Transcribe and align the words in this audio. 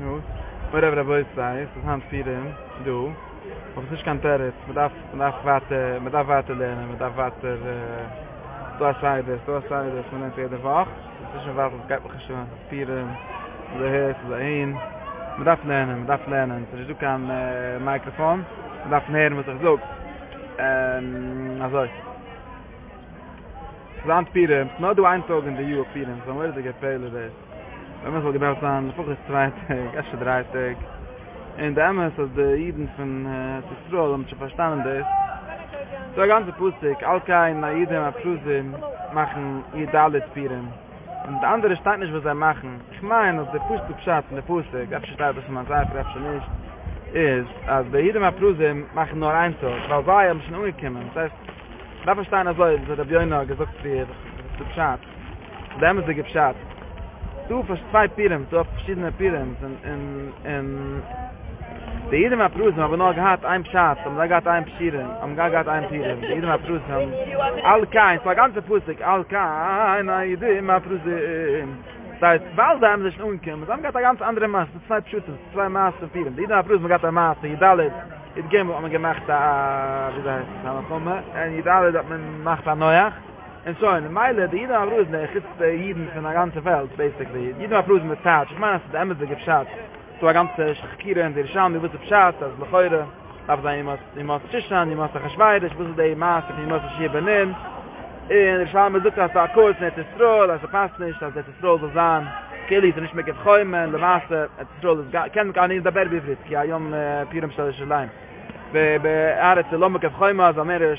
knus 0.00 0.24
wer 0.72 0.84
aber 0.84 0.96
dabei 0.96 1.24
sei 1.34 1.62
es 1.62 1.84
han 1.84 2.02
Fieren, 2.10 2.54
du 2.84 3.12
ob 3.76 3.92
es 3.92 4.02
kan 4.02 4.20
teret 4.20 4.54
mit 4.68 4.76
af 4.76 4.92
mit 5.12 5.22
af 5.22 5.34
wat 5.44 5.70
mit 6.02 6.14
af 6.14 6.26
wat 6.26 6.46
de 6.48 6.54
mit 6.90 7.02
af 7.02 7.16
wat 7.16 7.32
de 7.42 7.58
du 8.78 8.84
as 8.84 8.96
sei 9.00 9.22
de 9.22 9.38
du 9.46 9.56
as 9.56 9.64
sei 9.68 9.90
de 9.94 10.02
von 10.10 10.20
der 10.20 10.48
der 10.48 10.62
wach 10.64 10.88
es 11.22 11.40
ist 11.40 11.48
ein 11.48 11.56
wach 11.56 11.72
was 11.72 11.88
gab 11.88 12.02
geschon 12.12 12.46
fiden 12.70 13.08
de 13.78 13.88
hef 13.94 14.16
de 14.28 14.36
ein 14.36 14.78
mit 15.38 15.48
af 15.48 15.58
lernen 15.64 16.00
mit 16.00 16.10
af 16.10 16.26
lernen 16.28 16.66
so 16.70 16.76
du 16.88 16.94
kan 16.94 17.20
mikrofon 17.84 18.46
mit 18.84 18.92
af 18.92 19.08
nehmen 19.08 19.36
mit 19.36 19.46
so 19.46 19.78
ähm 20.58 21.62
also 21.62 21.88
Zandpieren, 24.06 24.70
no 24.78 24.94
du 24.94 25.04
ein 25.04 25.22
Tag 25.26 25.46
in 25.46 25.56
der 25.56 25.64
Juhe 25.64 25.84
pieren, 25.92 26.22
so 26.26 26.34
wird 26.34 26.56
er 26.56 26.62
gefehlen, 26.62 27.02
das 27.02 27.12
ist. 27.12 27.49
wenn 28.02 28.12
man 28.12 28.22
so 28.22 28.32
gebaut 28.32 28.58
sein, 28.60 28.86
der 28.86 28.94
Fuch 28.94 29.10
ist 29.10 29.26
zweitig, 29.26 29.58
erste 29.94 30.16
dreitig. 30.16 30.76
In 31.58 31.74
der 31.74 31.88
Emmes, 31.88 32.12
als 32.18 32.32
der 32.34 32.56
Jiden 32.56 32.88
von 32.96 33.26
äh, 33.26 33.62
Zistrol, 33.68 34.14
um 34.14 34.26
zu 34.28 34.36
verstanden 34.36 34.84
das, 34.84 35.06
so 36.14 36.22
ein 36.22 36.28
ganzer 36.28 36.52
Pusik, 36.52 37.02
all 37.06 37.20
kein 37.20 37.60
Naide, 37.60 38.00
ein 38.00 38.12
Prusim, 38.14 38.74
machen 39.12 39.64
ihr 39.74 39.86
Dalit 39.88 40.24
Pirem. 40.34 40.68
Und 41.28 41.40
der 41.42 41.50
andere 41.50 41.76
steht 41.76 41.98
nicht, 41.98 42.14
was 42.14 42.24
er 42.24 42.34
machen. 42.34 42.80
Ich 42.92 43.02
meine, 43.02 43.44
dass 43.44 43.52
der 43.52 43.58
Pusik 43.60 43.96
beschadet 43.96 44.30
in 44.30 44.36
der 44.36 44.42
Pusik, 44.42 44.88
ob 44.96 45.02
ich 45.02 45.12
steht, 45.12 45.36
dass 45.36 45.48
man 45.48 45.66
sagt, 45.66 45.94
ob 45.94 46.00
ich 46.00 46.14
nicht, 46.22 47.14
ist, 47.14 47.68
als 47.68 47.90
der 47.90 48.02
Jiden 48.02 48.22
von 48.22 48.34
Prusim 48.36 48.86
machen 48.94 49.18
nur 49.18 49.32
ein 49.32 49.54
Tag, 49.60 49.72
weil 49.88 50.04
sie 50.04 50.30
haben 50.30 50.42
schon 50.42 50.54
umgekommen. 50.54 51.10
Das 51.14 51.24
heißt, 51.24 51.34
da 52.06 52.14
verstehen 52.14 52.48
also, 52.48 52.76
dass 52.86 52.96
der 52.96 53.04
Björner 53.04 53.44
gesagt 53.44 53.84
wird, 53.84 54.08
er 54.08 54.64
dass 54.64 54.74
der 54.74 54.96
Pusik, 54.96 55.00
dem 55.80 55.98
ist 55.98 56.08
der 56.08 56.54
du 57.50 57.64
fast 57.64 57.82
zwei 57.90 58.06
pirem 58.08 58.46
so 58.50 58.62
verschiedene 58.64 59.10
pirem 59.12 59.56
in, 59.66 59.74
in 59.92 60.00
in 60.54 61.02
de 62.10 62.18
jede 62.18 62.36
mal 62.36 62.48
prüfen 62.48 62.80
aber 62.80 62.96
noch 62.96 63.14
gehabt 63.14 63.44
ein 63.44 63.64
schaf 63.72 63.98
und 64.06 64.16
da 64.16 64.26
gehabt 64.26 64.46
ein 64.46 64.64
pirem 64.78 65.10
am 65.20 65.34
gehabt 65.34 65.68
ein 65.68 65.88
pirem 65.88 66.20
de 66.20 66.34
jede 66.34 66.46
mal 66.46 66.58
prüfen 66.58 67.12
all 67.64 67.84
kein 67.86 68.20
zwar 68.20 68.36
ganze 68.36 68.62
pusik 68.62 69.02
all 69.02 69.24
kein 69.24 70.06
na 70.06 70.22
jede 70.22 70.62
mal 70.62 70.80
prüfen 70.80 71.68
seit 72.20 72.42
bald 72.54 72.80
da 72.82 72.92
haben 72.92 73.02
sich 73.02 73.20
unkem 73.20 73.66
so 73.66 73.76
gehabt 73.82 73.94
ganz 73.94 74.22
andere 74.22 74.46
masse 74.46 74.78
zwei 74.86 75.02
schütze 75.10 75.32
zwei 75.52 75.68
masse 75.68 76.06
pirem 76.12 76.36
de 76.36 76.42
jede 76.42 76.54
mal 76.54 76.62
prüfen 76.62 76.86
gehabt 76.86 77.04
da 77.04 77.10
masse 77.10 77.48
i 77.48 77.56
it 78.36 78.48
game 78.48 78.70
am 78.70 78.82
man 78.82 78.90
gemacht 78.92 79.22
da 79.26 80.12
wie 80.14 80.22
da 80.22 80.38
haben 80.64 80.86
komme 80.88 81.22
en 81.34 81.58
i 81.58 81.62
dat 81.62 82.08
man 82.08 82.42
macht 82.44 82.64
da 82.64 82.72
ah, 82.72 82.76
neuer 82.76 83.12
and 83.66 83.76
so 83.78 83.94
in 83.94 84.12
meile 84.12 84.48
de 84.48 84.58
jeder 84.58 84.78
abruz 84.78 85.08
ne 85.08 85.24
ich 85.24 85.34
ist 85.34 85.60
äh, 85.60 85.74
jeden 85.76 86.08
von 86.08 86.22
der 86.22 86.32
ganze 86.32 86.64
welt 86.64 86.96
basically. 86.96 87.54
Jeder 87.58 87.78
abruz 87.78 88.02
mit 88.02 88.22
tat 88.22 88.48
ich 88.50 88.58
meine 88.58 88.80
das 88.80 88.92
damit 88.92 89.18
gibt 89.18 89.42
shot. 89.42 89.66
so 90.20 90.28
a 90.28 90.32
ganze 90.32 90.74
schkire 90.74 91.20
in 91.26 91.34
der 91.34 91.46
sham 91.46 91.72
mit 91.72 91.82
der 91.92 91.98
schat 92.08 92.34
das 92.40 92.52
lechoire 92.58 93.06
aber 93.46 93.62
da 93.62 93.72
immer 93.72 93.98
immer 94.16 94.40
tschishan 94.50 94.90
immer 94.92 95.08
sa 95.12 95.20
schweiz 95.30 95.62
ich 95.62 95.78
muss 95.78 95.96
de 95.96 96.14
mas 96.14 96.44
ich 96.50 96.66
muss 96.68 96.82
sie 96.98 97.08
benen 97.08 97.54
in 98.28 98.58
der 98.58 98.66
sham 98.66 98.92
mit 98.92 99.04
der 99.04 99.30
sa 99.30 99.48
kurz 99.48 99.78
net 99.80 99.96
der 99.96 100.04
stroll 100.14 100.48
das 100.48 100.70
passt 100.70 100.98
nicht 100.98 101.20
das 101.20 101.32
der 101.32 101.44
stroll 101.58 101.78
das 101.80 101.96
an 101.96 102.28
kelli 102.68 102.90
ist 102.90 102.96
nicht 102.96 103.14
mehr 103.14 103.24
gefreuen 103.24 103.72
der 103.72 104.00
mas 104.00 104.22
der 104.28 104.48
stroll 104.78 105.04
das 105.10 105.32
kann 105.32 105.52
gar 105.52 105.68
nicht 105.68 105.84
der 105.84 105.90
berbifrit 105.90 106.38
ja 106.48 106.64
jom 106.64 106.92
äh, 106.92 107.24
pirum 107.30 107.50
stadt 107.50 107.74
schlein 107.74 108.10
be 108.72 108.98
be 109.00 109.36
arat 109.40 109.70
lo 109.72 109.88
mit 109.88 110.02
gefreuen 110.02 110.40
aber 110.40 110.64
mer 110.64 110.96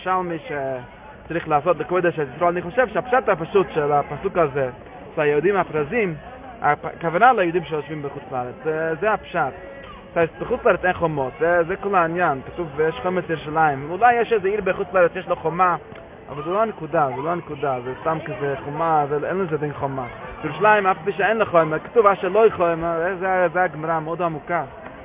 שצריך 1.31 1.49
לעשות 1.49 1.77
לקודש 1.79 2.19
את 2.19 2.27
Stroll, 2.37 2.49
אני 2.49 2.61
חושב 2.61 2.87
שהפשט 2.87 3.29
הפשוט 3.29 3.67
של 3.73 3.91
הפסוק 3.91 4.37
הזה, 4.37 4.69
זה 5.15 5.21
היהודים 5.21 5.55
הפרזים, 5.55 6.15
הכוונה 6.61 7.33
ליהודים 7.33 7.63
שיושבים 7.63 8.03
בחוץ 8.03 8.23
לארץ, 8.31 8.55
זה 8.99 9.11
הפשט. 9.11 9.53
אז 10.15 10.27
בחוץ 10.41 10.65
לארץ 10.65 10.85
אין 10.85 10.93
חומות, 10.93 11.33
זה 11.39 11.75
כל 11.81 11.95
העניין, 11.95 12.41
כתוב, 12.45 12.67
יש 12.79 12.95
חומת 13.03 13.29
ירושלים, 13.29 13.91
אולי 13.91 14.13
יש 14.13 14.33
איזה 14.33 14.47
עיר 14.47 14.61
בחוץ 14.61 14.87
לארץ, 14.93 15.11
יש 15.15 15.27
לו 15.27 15.35
חומה, 15.35 15.75
אבל 16.29 16.43
זה 16.43 16.49
לא 16.49 16.61
הנקודה, 16.61 17.07
זה 17.15 17.21
לא 17.21 17.29
הנקודה, 17.29 17.79
זה 17.85 17.93
סתם 18.01 18.17
כזה 18.25 18.55
חומה, 18.63 19.05
אין 19.29 19.37
לזה 19.37 19.57
דין 19.57 19.73
חומה. 19.73 20.05
ירושלים, 20.43 20.87
אף 20.87 20.97
פי 21.03 21.11
שאין 21.11 21.37
לך 21.37 21.49
חומה, 21.49 21.79
כתוב 21.79 22.07
אשר 22.07 22.27
לא 22.27 22.47
יחומה, 22.47 22.97
זה 23.53 23.63
הגמרא 23.63 23.99
מאוד 23.99 24.21
עמוקה. 24.21 24.63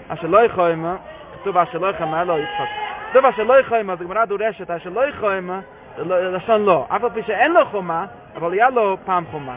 אשר 0.09 0.27
לא 0.27 0.45
יחומה, 0.45 0.97
כתוב 1.41 1.59
אשר 1.59 1.79
לא 1.79 1.91
יחומה, 1.91 2.25
לא 2.25 2.39
יצחק. 2.39 2.69
כתוב 3.11 3.25
אשר 3.25 3.43
לא 3.43 3.61
יחומה, 3.61 3.97
זה 3.97 4.05
גמרא 4.05 4.25
דורשת, 4.25 4.71
אשר 4.71 4.91
לא 4.91 5.09
יחומה, 5.09 5.61
לשון 6.05 6.65
לא. 6.65 6.87
אף 6.89 7.03
פי 7.15 7.23
שאין 7.23 7.53
לו 7.53 7.67
חומה, 7.67 8.05
אבל 8.37 8.53
היה 8.53 8.71
לו 8.71 8.97
פעם 9.05 9.25
חומה. 9.31 9.57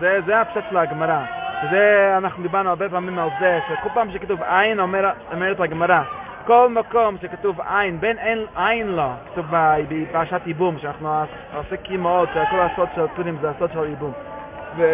זה, 0.00 0.20
זה 0.26 0.40
הפשט 0.40 0.64
של 0.70 0.76
הגמרא. 0.76 1.20
וזה, 1.64 2.14
אנחנו 2.16 2.42
דיברנו 2.42 2.68
הרבה 2.68 2.88
פעמים 2.88 3.18
על 3.18 3.28
זה, 3.40 3.58
שכל 3.68 3.88
פעם 3.94 4.10
שכתוב 4.12 4.42
עין, 4.42 4.80
אומר, 4.80 5.10
אומרת 5.32 5.60
הגמרא, 5.60 6.02
כל 6.46 6.68
מקום 6.68 7.16
שכתוב 7.22 7.60
עין, 7.60 8.00
בין 8.00 8.18
אין, 8.18 8.38
עין 8.56 8.86
לו, 8.86 9.10
כתוב 9.32 9.46
בפרשת 9.88 10.40
ייבום, 10.46 10.78
שאנחנו 10.78 11.22
עוסקים 11.56 12.02
מאוד, 12.02 12.28
שכל 12.28 12.60
הסוד 12.60 12.88
של 12.94 13.06
פורים 13.16 13.36
זה 13.40 13.50
הסוד 13.50 13.70
של 13.72 13.84
ייבום. 13.84 14.12
ו... 14.76 14.84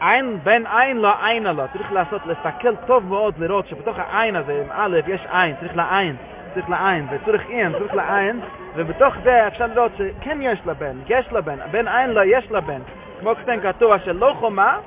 עין, 0.00 0.38
בין 0.42 0.66
עין 0.66 0.96
לא 0.96 1.12
עין 1.24 1.46
לו, 1.46 1.62
צריך 1.72 1.92
לעשות, 1.92 2.22
לסתכל 2.26 2.76
טוב 2.76 3.06
מאוד 3.06 3.34
לראות 3.38 3.66
שבתוך 3.68 3.96
העין 3.98 4.36
הזה, 4.36 4.62
עם 4.64 4.72
א', 4.72 5.00
יש 5.06 5.20
עין, 5.32 5.54
צריך 5.60 5.76
לעין, 5.76 6.16
צריך 6.54 6.70
לעין, 6.70 7.06
וצריך 7.10 7.42
אין, 7.50 7.72
צריך 7.78 7.94
לעין, 7.94 8.40
ובתוך 8.74 9.14
זה 9.24 9.46
אפשר 9.46 9.66
לראות 9.66 9.92
שכן 9.96 10.38
יש 10.42 10.58
לבן, 10.66 10.96
יש 11.08 11.32
לבן, 11.32 11.58
בין 11.70 11.88
עין 11.88 12.10
לו 12.10 12.22
יש 12.22 12.50
לבן, 12.50 12.80
כמו 13.20 13.34
כתן 13.34 13.60
כתוב, 13.60 13.92
אשר 13.92 14.12
לא 14.12 14.34
חומה, 14.38 14.78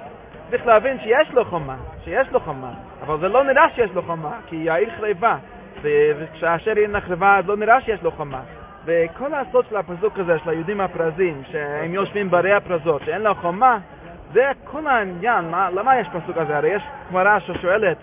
צריך 0.50 0.66
להבין 0.66 1.00
שיש 1.00 1.31
לו 1.31 1.45
חומה, 1.45 1.75
שיש 2.03 2.27
לו 2.31 2.39
חומה, 2.39 2.72
אבל 3.01 3.19
זה 3.19 3.27
לא 3.27 3.44
נראה 3.44 3.69
שיש 3.75 3.91
לו 3.94 4.01
חומה, 4.01 4.31
כי 4.47 4.69
העיר 4.69 4.89
חרבה, 4.97 5.35
וכשאשר 5.81 6.72
עיר 6.75 6.88
נחרבה, 6.88 7.38
אז 7.38 7.47
לא 7.47 7.57
נראה 7.57 7.81
שיש 7.81 8.03
לו 8.03 8.11
חומה. 8.11 8.41
וכל 8.85 9.33
הסוד 9.33 9.66
של 9.69 9.77
הפסוק 9.77 10.19
הזה, 10.19 10.39
של 10.44 10.50
היהודים 10.50 10.81
הפרזים, 10.81 11.41
שהם 11.51 11.94
יושבים 11.94 12.29
ברי 12.29 12.53
הפרזות, 12.53 13.01
שאין 13.06 13.22
לו 13.22 13.35
חומה, 13.35 13.77
זה 14.33 14.51
כל 14.63 14.88
העניין, 14.88 15.51
מה, 15.51 15.69
למה 15.69 16.00
יש 16.00 16.07
פסוק 16.07 16.38
הזה? 16.38 16.57
הרי 16.57 16.69
יש 16.69 16.83
גמרא 17.11 17.39
ששואלת, 17.39 17.97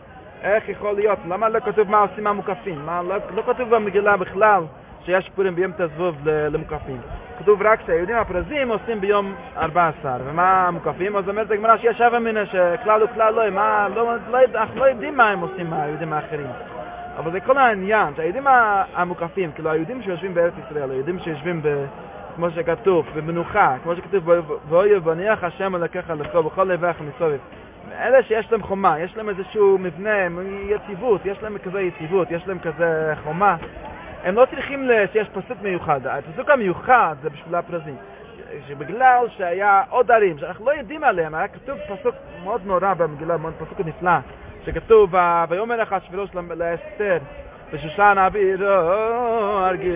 איך 0.44 0.68
יכול 0.68 0.92
להיות, 0.94 1.18
למה 1.28 1.48
לא 1.48 1.60
כתוב 1.60 1.90
מה 1.90 1.98
עושים 1.98 2.26
המוקפים? 2.26 2.86
מה, 2.86 3.02
לא, 3.02 3.16
לא 3.34 3.42
כתוב 3.46 3.70
במגילה 3.70 4.16
בכלל 4.16 4.62
שיש 5.04 5.30
פורים 5.34 5.54
ביום 5.54 5.72
תזבוב 5.72 6.16
למוקפים. 6.24 7.00
כתוב 7.38 7.62
רק 7.62 7.80
שהיהודים 7.86 8.16
הפרזים 8.16 8.68
עושים 8.68 9.00
ביום 9.00 9.34
14, 9.56 10.16
ומה 10.24 10.68
המוקפים? 10.68 11.16
אז 11.16 11.28
אומרת 11.28 11.50
הגמרא 11.50 11.76
שיש 11.76 11.98
שבע 11.98 12.18
מיני 12.18 12.46
שכלל 12.46 13.02
וכלל 13.02 13.34
לא, 13.34 13.50
מה, 13.50 13.88
לא, 13.94 14.16
לא, 14.30 14.38
אנחנו 14.54 14.80
לא 14.80 14.84
יודעים 14.84 15.16
מה 15.16 15.30
הם 15.30 15.40
עושים 15.40 15.72
היהודים 15.72 16.12
האחרים. 16.12 16.46
אבל 17.16 17.32
זה 17.32 17.40
כל 17.40 17.58
העניין, 17.58 18.14
שהיהודים 18.16 18.46
המוקפים, 18.94 19.52
כאילו 19.52 19.70
היהודים 19.70 20.02
שיושבים 20.02 20.34
בארץ 20.34 20.52
ישראל, 20.66 20.90
היהודים 20.90 21.18
שיושבים 21.18 21.62
ב... 21.62 21.84
כמו 22.36 22.50
שכתוב, 22.50 23.06
במנוחה, 23.14 23.76
כמו 23.82 23.96
שכתוב, 23.96 24.28
ואוי 24.68 24.96
ובניח 24.96 25.44
השם 25.44 25.74
הלקח 25.74 26.10
לכו 26.10 26.42
בכל 26.42 26.64
לבך 26.64 26.96
מסובב. 27.00 27.38
אלה 27.92 28.22
שיש 28.22 28.52
להם 28.52 28.62
חומה, 28.62 29.00
יש 29.00 29.16
להם 29.16 29.28
איזשהו 29.28 29.78
מבנה, 29.78 30.40
יציבות, 30.68 31.26
יש 31.26 31.42
להם 31.42 31.58
כזה 31.58 31.80
יציבות, 31.80 32.30
יש 32.30 32.46
להם 32.46 32.58
כזה 32.58 33.14
חומה. 33.24 33.56
הם 34.24 34.34
לא 34.34 34.46
צריכים 34.50 34.90
שיש 35.12 35.28
פסוק 35.28 35.58
מיוחד, 35.62 36.00
הפסוק 36.06 36.50
המיוחד 36.50 37.16
זה 37.22 37.30
בשביל 37.30 37.54
הפרזים. 37.54 37.96
שבגלל 38.68 39.26
שהיה 39.36 39.82
עוד 39.90 40.10
ערים 40.10 40.38
שאנחנו 40.38 40.64
לא 40.66 40.70
יודעים 40.70 41.04
עליהם, 41.04 41.34
היה 41.34 41.48
כתוב 41.48 41.78
פסוק 41.88 42.14
מאוד 42.44 42.60
נורא 42.64 42.94
במגילה, 42.94 43.36
פסוק 43.58 43.80
נפלא, 43.80 44.12
שכתוב, 44.64 45.14
ויאמר 45.48 45.76
לך 45.76 45.92
השבילו 45.92 46.24
לאסתר, 46.34 47.18
בשושן 47.72 48.16
אביר 48.26 48.72
ארגי, 49.66 49.90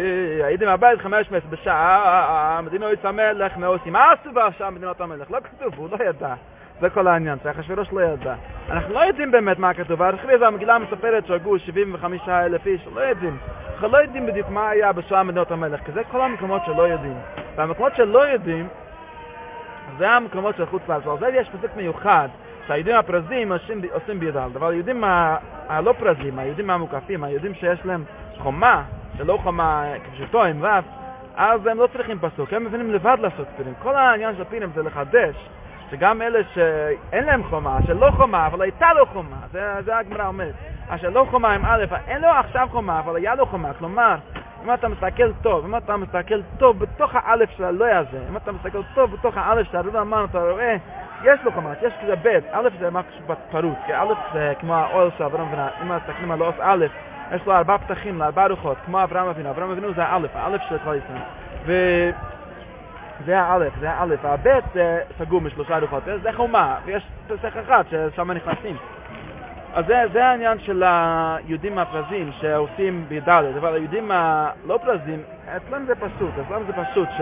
הייתם 0.44 0.69
הבית 0.69 1.00
חמש 1.00 1.31
מס 1.31 1.43
בשעה, 1.50 2.60
מדינו 2.62 2.93
יצא 2.93 3.10
מלך 3.10 3.53
מה 3.87 4.12
עשו 4.12 4.31
שם 4.59 4.75
מדינות 4.75 5.00
המלך? 5.00 5.31
לא 5.31 5.38
כתוב, 5.41 5.75
הוא 5.76 5.88
לא 5.91 6.05
ידע. 6.05 6.34
זה 6.80 6.90
כל 6.90 7.06
העניין, 7.06 7.38
שאחשוורוש 7.42 7.92
לא 7.92 8.00
ידע. 8.00 8.34
אנחנו 8.70 8.94
לא 8.94 9.00
יודעים 9.00 9.30
באמת 9.30 9.58
מה 9.58 9.74
כתוב, 9.74 10.02
אחרי 10.02 10.38
זה 10.38 10.46
המגילה 10.46 10.78
מספרת 10.78 11.26
שהגו 11.26 11.58
75 11.58 12.28
אלף 12.28 12.66
איש, 12.66 12.88
לא 12.94 13.00
יודעים. 13.00 13.36
אנחנו 13.72 13.88
לא 13.88 13.98
יודעים 13.98 14.26
בדיוק 14.26 14.48
מה 14.48 14.69
היה 14.69 14.92
בשעה 14.92 15.22
מדינות 15.22 15.50
המלך, 15.50 15.80
כי 15.80 15.92
זה 15.92 16.00
כל 16.10 16.20
המקומות 16.20 16.62
שלא 16.66 16.82
יודעים. 16.82 17.14
והמקומות 17.56 17.96
שלא 17.96 18.28
יודעים, 18.28 18.69
זה 19.98 20.10
המקומות 20.10 20.56
של 20.56 20.66
חוץ 20.66 20.82
לארץ. 20.88 21.06
על 21.06 21.19
זה 21.20 21.28
יש 21.28 21.48
פסוק 21.48 21.76
מיוחד, 21.76 22.28
שהיהודים 22.66 22.96
הפרזים 22.96 23.52
עושים, 23.52 23.81
עושים 23.92 24.20
בידל, 24.20 24.48
אבל 24.54 24.70
היהודים 24.70 25.04
הלא 25.69 25.94
פרזים, 25.98 26.38
היהודים 26.38 26.70
המוקפים, 26.70 27.24
היהודים 27.24 27.54
שיש 27.54 27.78
להם 27.84 28.04
חומה, 28.38 28.82
שלא 29.19 29.38
חומה 29.42 29.84
כפשוטו 30.04 30.44
עם 30.44 30.64
רב, 30.64 30.84
אז 31.36 31.66
הם 31.66 31.78
לא 31.78 31.88
צריכים 31.92 32.19
פסוק, 32.19 32.52
הם 32.52 32.64
מבינים 32.64 32.92
לבד 32.92 33.16
לעשות 33.20 33.46
פירים. 33.56 33.74
כל 33.82 33.96
העניין 33.96 34.36
של 34.36 34.42
הפירים 34.42 34.70
זה 34.74 34.82
לחדש, 34.82 35.48
שגם 35.90 36.23
אלה 36.23 36.38
שאין 36.55 37.25
להם 37.25 37.44
חומה, 37.44 37.79
שלא 37.87 38.11
חומה, 38.17 38.46
אבל 38.46 38.62
הייתה 38.62 38.93
לו 38.93 39.06
חומה, 39.06 39.37
זה, 39.52 39.75
זה 39.85 39.96
הגמרא 39.96 40.26
אומרת, 40.26 40.55
אשר 40.88 41.11
לא 41.11 41.26
חומה 41.31 41.55
עם 41.55 41.64
א', 41.64 41.85
אין 42.06 42.23
לו 42.23 42.29
עכשיו 42.29 42.69
חומה, 42.70 42.99
אבל 42.99 43.17
היה 43.17 43.35
לו 43.35 43.46
חומה, 43.46 43.75
כלומר, 43.79 44.17
אם 44.64 44.75
אתה 44.75 44.88
מסתכל 44.88 45.32
טוב, 45.32 45.64
אם 45.64 45.76
אתה 45.76 45.96
מסתכל 45.96 46.43
טוב 46.58 46.79
בתוך 46.79 47.11
האלף 47.14 47.50
של 47.56 47.64
הלוי 47.64 47.93
הזה, 47.93 48.19
אם 48.31 48.37
אתה 48.37 48.52
מסתכל 48.52 48.82
טוב 48.94 49.12
בתוך 49.12 49.37
האלף 49.37 49.67
של 49.70 49.76
הרב 49.76 49.96
אמרנו, 49.96 50.25
אתה 50.25 50.50
רואה 50.50 50.76
יש 51.25 51.40
לו 51.44 51.52
חומש, 51.52 51.79
יש 51.82 51.93
כזה 52.02 52.17
בית, 52.17 52.44
א' 52.52 52.69
זה 52.79 52.91
משהו 52.91 53.34
פרוט, 53.50 53.79
כי 53.87 53.94
א' 53.94 54.14
זה 54.32 54.52
כמו 54.61 54.75
האויל 54.75 55.11
של 55.19 55.25
אברהם 55.25 55.46
אבינו, 55.46 55.62
אם 55.82 55.96
מסתכלים 55.96 56.31
על 56.31 56.43
אוס 56.43 56.55
א', 56.61 56.87
יש 57.34 57.46
לו 57.46 57.52
ארבע 57.52 57.79
פתחים 57.79 58.19
לארבע 58.19 58.46
רוחות, 58.46 58.76
כמו 58.87 59.02
אברהם 59.02 59.29
אבינו, 59.29 59.50
אברהם 59.50 59.70
אבינו 59.70 59.94
זה 59.94 60.05
האלף, 60.05 60.31
האלף 60.37 60.61
של 60.69 60.79
כל 60.84 60.94
ישראל. 60.94 62.12
זה 63.26 63.41
האלף, 63.41 63.73
זה 63.81 63.91
האלף, 63.91 64.25
הבית 64.25 64.65
זה 64.75 65.00
סגור 65.19 65.41
משלושה 65.41 65.79
רוחות, 65.79 66.03
זה 66.23 66.32
חומה, 66.32 66.76
ויש 66.85 67.06
פסח 67.26 67.53
אחד 67.65 67.85
ששם 67.91 68.31
נכנסים. 68.31 68.76
אז 69.75 69.87
זה, 69.87 70.03
זה 70.12 70.26
העניין 70.26 70.59
של 70.59 70.82
היהודים 70.87 71.79
הפרזים 71.79 72.31
שעושים 72.41 73.05
בידלת, 73.09 73.56
אבל 73.56 73.75
היהודים 73.75 74.11
הלא 74.11 74.79
פרזים, 74.82 75.23
אצלם 75.56 75.85
זה 75.87 75.94
פשוט, 75.94 76.31
אצלם 76.47 76.62
זה 76.67 76.73
פשוט 76.73 77.09
ש, 77.17 77.20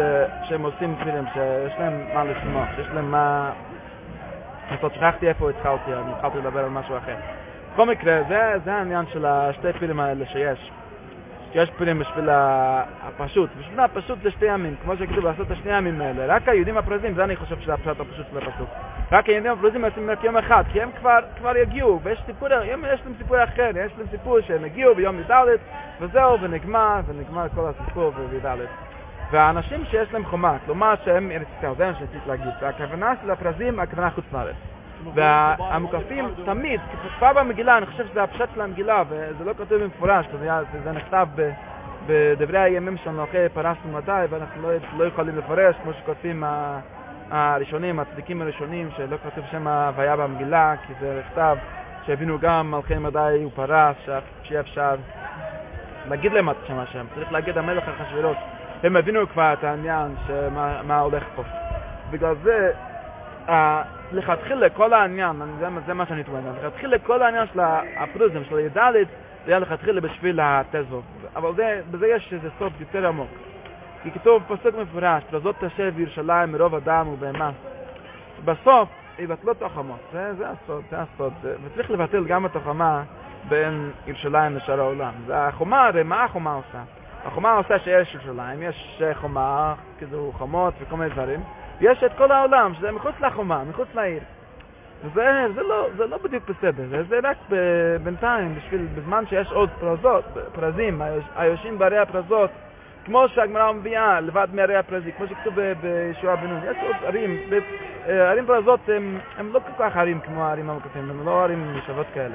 שהם 0.48 0.62
עושים 0.62 0.94
דברים, 0.94 1.24
שיש 1.34 1.72
להם 1.78 2.04
מה 2.14 2.24
לשמוח, 2.24 2.68
שיש 2.76 2.86
להם 2.94 3.10
מה... 3.10 3.50
אז 4.70 4.78
שכחתי 4.94 5.28
איפה 5.28 5.50
התחלתי, 5.50 5.94
אני 5.94 6.12
התחלתי 6.16 6.38
לדבר 6.38 6.60
על 6.60 6.70
משהו 6.70 6.96
אחר. 6.96 7.16
בכל 7.72 7.86
מקרה, 7.86 8.22
זה, 8.28 8.52
זה 8.64 8.74
העניין 8.74 9.04
של 9.12 9.26
השתי 9.26 9.72
פילים 9.78 10.00
האלה 10.00 10.26
שיש. 10.26 10.70
יש 11.56 11.70
פילים 11.70 11.98
בשביל 11.98 12.28
הפשוט. 12.32 13.50
בשביל 13.58 13.80
הפשוט 13.80 14.18
זה 14.22 14.30
שתי 14.30 14.46
ימים, 14.46 14.74
כמו 14.82 14.96
שכתוב 14.96 15.24
לעשות 15.24 15.46
את 15.46 15.50
השני 15.50 15.76
ימים 15.76 16.00
האלה. 16.00 16.34
רק 16.34 16.48
היהודים 16.48 16.76
הפרזים, 16.76 17.14
זה 17.14 17.24
אני 17.24 17.36
חושב 17.36 17.60
שזה 17.60 17.74
הפשט 17.74 18.00
הפשוט 18.00 18.26
של 18.30 18.38
הפסוק. 18.38 18.68
רק 19.12 19.28
היהודים 19.28 19.52
הפרזים 19.52 19.84
עושים 19.84 20.10
רק 20.10 20.24
יום 20.24 20.36
אחד, 20.36 20.64
כי 20.72 20.82
הם 20.82 20.90
כבר, 21.00 21.18
כבר 21.38 21.56
יגיעו, 21.56 22.00
ויש 22.02 22.22
סיפור, 22.26 22.48
יש 22.48 23.00
להם 23.04 23.14
סיפור 23.18 23.44
אחר, 23.44 23.70
יש 23.86 23.92
להם 23.98 24.06
סיפור 24.10 24.40
שהם 24.40 24.64
הגיעו 24.64 24.94
ביום 24.94 25.20
י"ד, 25.20 25.32
וזהו, 26.00 26.40
ונגמר, 26.40 27.00
ונגמר 27.06 27.46
כל 27.54 27.66
הסיפור 27.68 28.10
בי"ד. 28.30 28.56
והאנשים 29.30 29.84
שיש 29.90 30.12
להם 30.12 30.24
חומה, 30.24 30.56
כלומר 30.66 30.94
שהם 31.04 31.30
ארץ 31.30 31.46
ישראל, 31.58 31.74
זה 31.76 31.86
מה 31.86 31.94
שרציתי 31.98 32.28
להגיד. 32.28 32.52
והכוונה 32.60 33.12
של 33.22 33.30
הפרזים, 33.30 33.80
הכוונה 33.80 34.10
חוץ 34.10 34.24
לארץ. 34.32 34.75
והמוקפים 35.14 36.28
תמיד, 36.44 36.80
כבר 37.18 37.32
במגילה, 37.32 37.78
אני 37.78 37.86
חושב 37.86 38.06
שזה 38.06 38.22
הפשט 38.22 38.48
של 38.54 38.60
המגילה, 38.60 39.02
וזה 39.08 39.44
לא 39.44 39.52
כתוב 39.52 39.74
במפורש, 39.82 40.26
זה 40.84 40.92
נכתב 40.92 41.28
בדברי 42.06 42.58
הימים 42.58 42.96
שלנו 43.04 43.24
אחרי 43.24 43.48
פרסנו 43.48 43.92
מתי, 43.92 44.10
ואנחנו 44.30 44.62
לא, 44.62 44.68
לא 44.96 45.04
יכולים 45.04 45.38
לפרש, 45.38 45.76
כמו 45.82 45.92
שכותבים 45.92 46.44
הראשונים, 47.30 48.00
הצדיקים 48.00 48.42
הראשונים, 48.42 48.88
שלא 48.96 49.16
כתוב 49.24 49.44
שם 49.50 49.66
ההוויה 49.66 50.16
במגילה, 50.16 50.74
כי 50.86 50.92
זה 51.00 51.22
נכתב 51.26 51.56
שהבינו 52.06 52.38
גם 52.38 52.70
מלכי 52.70 52.98
מדי 52.98 53.44
ופרס, 53.46 53.96
שיהיה 54.42 54.60
אפשר 54.60 54.94
להגיד 56.08 56.32
להם 56.32 56.50
את 56.50 56.56
שם 56.66 56.78
השם, 56.78 57.06
צריך 57.14 57.32
להגיד 57.32 57.58
המלך 57.58 57.84
אחשוורוש. 57.88 58.36
הם 58.82 58.96
הבינו 58.96 59.28
כבר 59.28 59.52
את 59.52 59.64
העניין, 59.64 60.14
מה 60.84 60.98
הולך 60.98 61.24
פה. 61.36 61.42
בגלל 62.10 62.34
זה, 62.42 62.72
לכתחילה 64.12 64.70
כל 64.70 64.92
העניין, 64.92 65.36
זה, 65.58 65.68
זה 65.86 65.94
מה 65.94 66.06
שאני 66.06 66.24
טוען, 66.24 66.42
לכתחילה 66.62 66.98
כל 66.98 67.22
העניין 67.22 67.46
של 67.52 67.60
הפריזם, 67.96 68.44
של 68.48 68.56
הידלת, 68.56 69.06
זה 69.46 69.50
היה 69.52 69.58
לכתחילה 69.58 70.00
בשביל 70.00 70.40
התזו. 70.42 71.02
אבל 71.36 71.54
זה, 71.56 71.80
בזה 71.90 72.06
יש 72.06 72.32
איזה 72.32 72.48
סוף 72.58 72.72
יותר 72.80 73.06
עמוק. 73.06 73.30
כי 74.02 74.10
כתוב 74.10 74.42
פסוק 74.48 74.74
מפורש, 74.74 75.22
פרזות 75.30 75.56
תשב 75.60 75.92
בירושלים 75.96 76.52
מרוב 76.52 76.74
אדם 76.74 77.08
ובהמה. 77.08 77.50
בסוף 78.44 78.88
יבטלו 79.18 79.52
את 79.52 79.62
החומות, 79.62 80.00
זה, 80.12 80.34
זה 80.34 80.44
הסוד, 80.48 80.84
זה 80.90 80.96
הסוד, 81.00 81.32
וצריך 81.42 81.90
לבטל 81.90 82.24
גם 82.24 82.46
את 82.46 82.56
החומה 82.56 83.02
בין 83.48 83.90
ירושלים 84.06 84.56
לשאר 84.56 84.80
העולם. 84.80 85.12
זה 85.26 85.38
החומה, 85.38 85.86
הרי 85.86 86.02
מה 86.02 86.24
החומה 86.24 86.54
עושה? 86.54 86.82
החומה 87.24 87.52
עושה 87.52 87.78
שיש 87.78 88.14
ירושלים, 88.14 88.62
יש 88.62 89.02
חומה, 89.14 89.74
כאילו 89.98 90.32
חומות 90.38 90.74
וכל 90.80 90.96
מיני 90.96 91.10
דברים, 91.10 91.40
יש 91.80 92.04
את 92.04 92.12
כל 92.18 92.32
העולם, 92.32 92.74
שזה 92.74 92.92
מחוץ 92.92 93.14
לחומה, 93.20 93.62
מחוץ 93.64 93.88
לעיר. 93.94 94.20
וזה 95.04 95.46
זה 95.54 95.62
לא, 95.62 95.88
זה 95.96 96.06
לא 96.06 96.18
בדיוק 96.24 96.44
בסדר, 96.48 96.84
זה, 96.90 97.02
זה 97.02 97.18
רק 97.22 97.36
בינתיים, 98.02 98.54
בשביל, 98.54 98.86
בזמן 98.94 99.24
שיש 99.26 99.52
עוד 99.52 99.70
פרזות, 99.80 100.24
פרזים, 100.52 101.02
היושבים 101.36 101.78
בערי 101.78 101.98
הפרזות, 101.98 102.50
כמו 103.04 103.28
שהגמרא 103.28 103.72
מביאה, 103.72 104.20
לבד 104.20 104.48
מערי 104.52 104.76
הפרזים, 104.76 105.12
כמו 105.16 105.26
שכתוב 105.26 105.54
בישוע 105.80 106.36
בן 106.36 106.46
נון, 106.46 106.60
יש 106.70 106.76
עוד 106.82 106.96
ערים, 107.04 107.40
אה, 108.08 108.30
ערים 108.30 108.46
פרזות 108.46 108.80
הם, 108.88 109.18
לא 109.52 109.60
כל 109.60 109.84
כך 109.84 109.96
ערים 109.96 110.20
כמו 110.20 110.44
הערים 110.44 110.70
המקפים, 110.70 111.10
הם 111.10 111.26
לא 111.26 111.42
ערים 111.42 111.78
משוות 111.78 112.06
כאלה. 112.14 112.34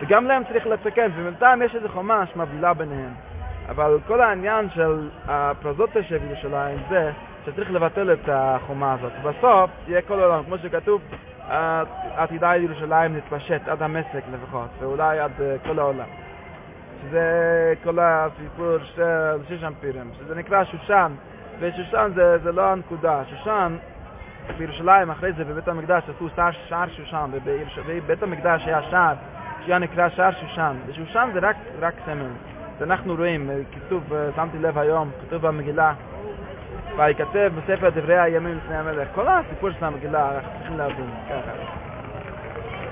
וגם 0.00 0.26
להם 0.26 0.44
צריך 0.44 0.66
לסכן, 0.66 1.10
ובינתיים 1.16 1.62
יש 1.62 1.74
איזו 1.74 1.88
חומה 1.88 2.26
שמבדילה 2.26 2.74
ביניהם. 2.74 3.12
אבל 3.68 3.98
כל 4.06 4.20
העניין 4.20 4.70
של 4.74 5.08
הפרזות 5.28 5.90
של 6.08 6.18
ירושלים 6.24 6.78
זה 6.90 7.10
שצריך 7.46 7.70
לבטל 7.70 8.12
את 8.12 8.28
החומה 8.28 8.92
הזאת. 8.92 9.12
בסוף 9.22 9.70
יהיה 9.88 10.02
כל 10.02 10.20
העולם, 10.20 10.44
כמו 10.44 10.58
שכתוב, 10.58 11.02
עתידה 12.16 12.56
ירושלים 12.56 13.16
נתפשט 13.16 13.68
עד 13.68 13.82
המסק 13.82 14.22
לפחות, 14.32 14.68
ואולי 14.80 15.18
עד 15.18 15.32
כל 15.66 15.78
העולם. 15.78 16.06
שזה 17.02 17.74
כל 17.84 17.98
הסיפור 18.00 18.76
של 18.94 19.36
שישן 19.48 19.72
פירם, 19.80 20.10
שזה 20.18 20.34
נקרא 20.34 20.64
שושן, 20.64 21.12
ושושן 21.60 22.10
זה, 22.14 22.38
זה 22.38 22.52
לא 22.52 22.62
הנקודה. 22.62 23.22
שושן, 23.30 23.76
בירושלים 24.58 25.10
אחרי 25.10 25.32
זה 25.32 25.44
בבית 25.44 25.68
המקדש 25.68 26.02
עשו 26.16 26.28
שער, 26.36 26.50
שער 26.68 26.88
שושן, 26.88 27.30
ובבית 27.86 28.22
המקדש 28.22 28.62
היה 28.66 28.82
שער 28.82 29.14
שהיה 29.64 29.78
נקרא 29.78 30.08
שער 30.08 30.32
שושן, 30.32 30.76
ושושן 30.86 31.30
זה 31.34 31.38
רק, 31.42 31.56
רק 31.80 31.94
סמל. 32.06 32.30
שאנחנו 32.78 33.14
רואים, 33.14 33.50
כתוב, 33.72 34.12
שמתי 34.36 34.58
לב 34.58 34.78
היום, 34.78 35.10
כתוב 35.26 35.46
במגילה, 35.46 35.92
ויכתב 37.00 37.52
בספר 37.56 37.90
דברי 37.90 38.18
הימים 38.18 38.56
לפני 38.56 38.76
המלך. 38.76 39.08
כל 39.14 39.26
הסיפור 39.28 39.70
של 39.70 39.84
המגילה, 39.84 40.30
אנחנו 40.34 40.50
צריכים 40.58 40.78
להבין, 40.78 41.10
ככה. 41.28 41.52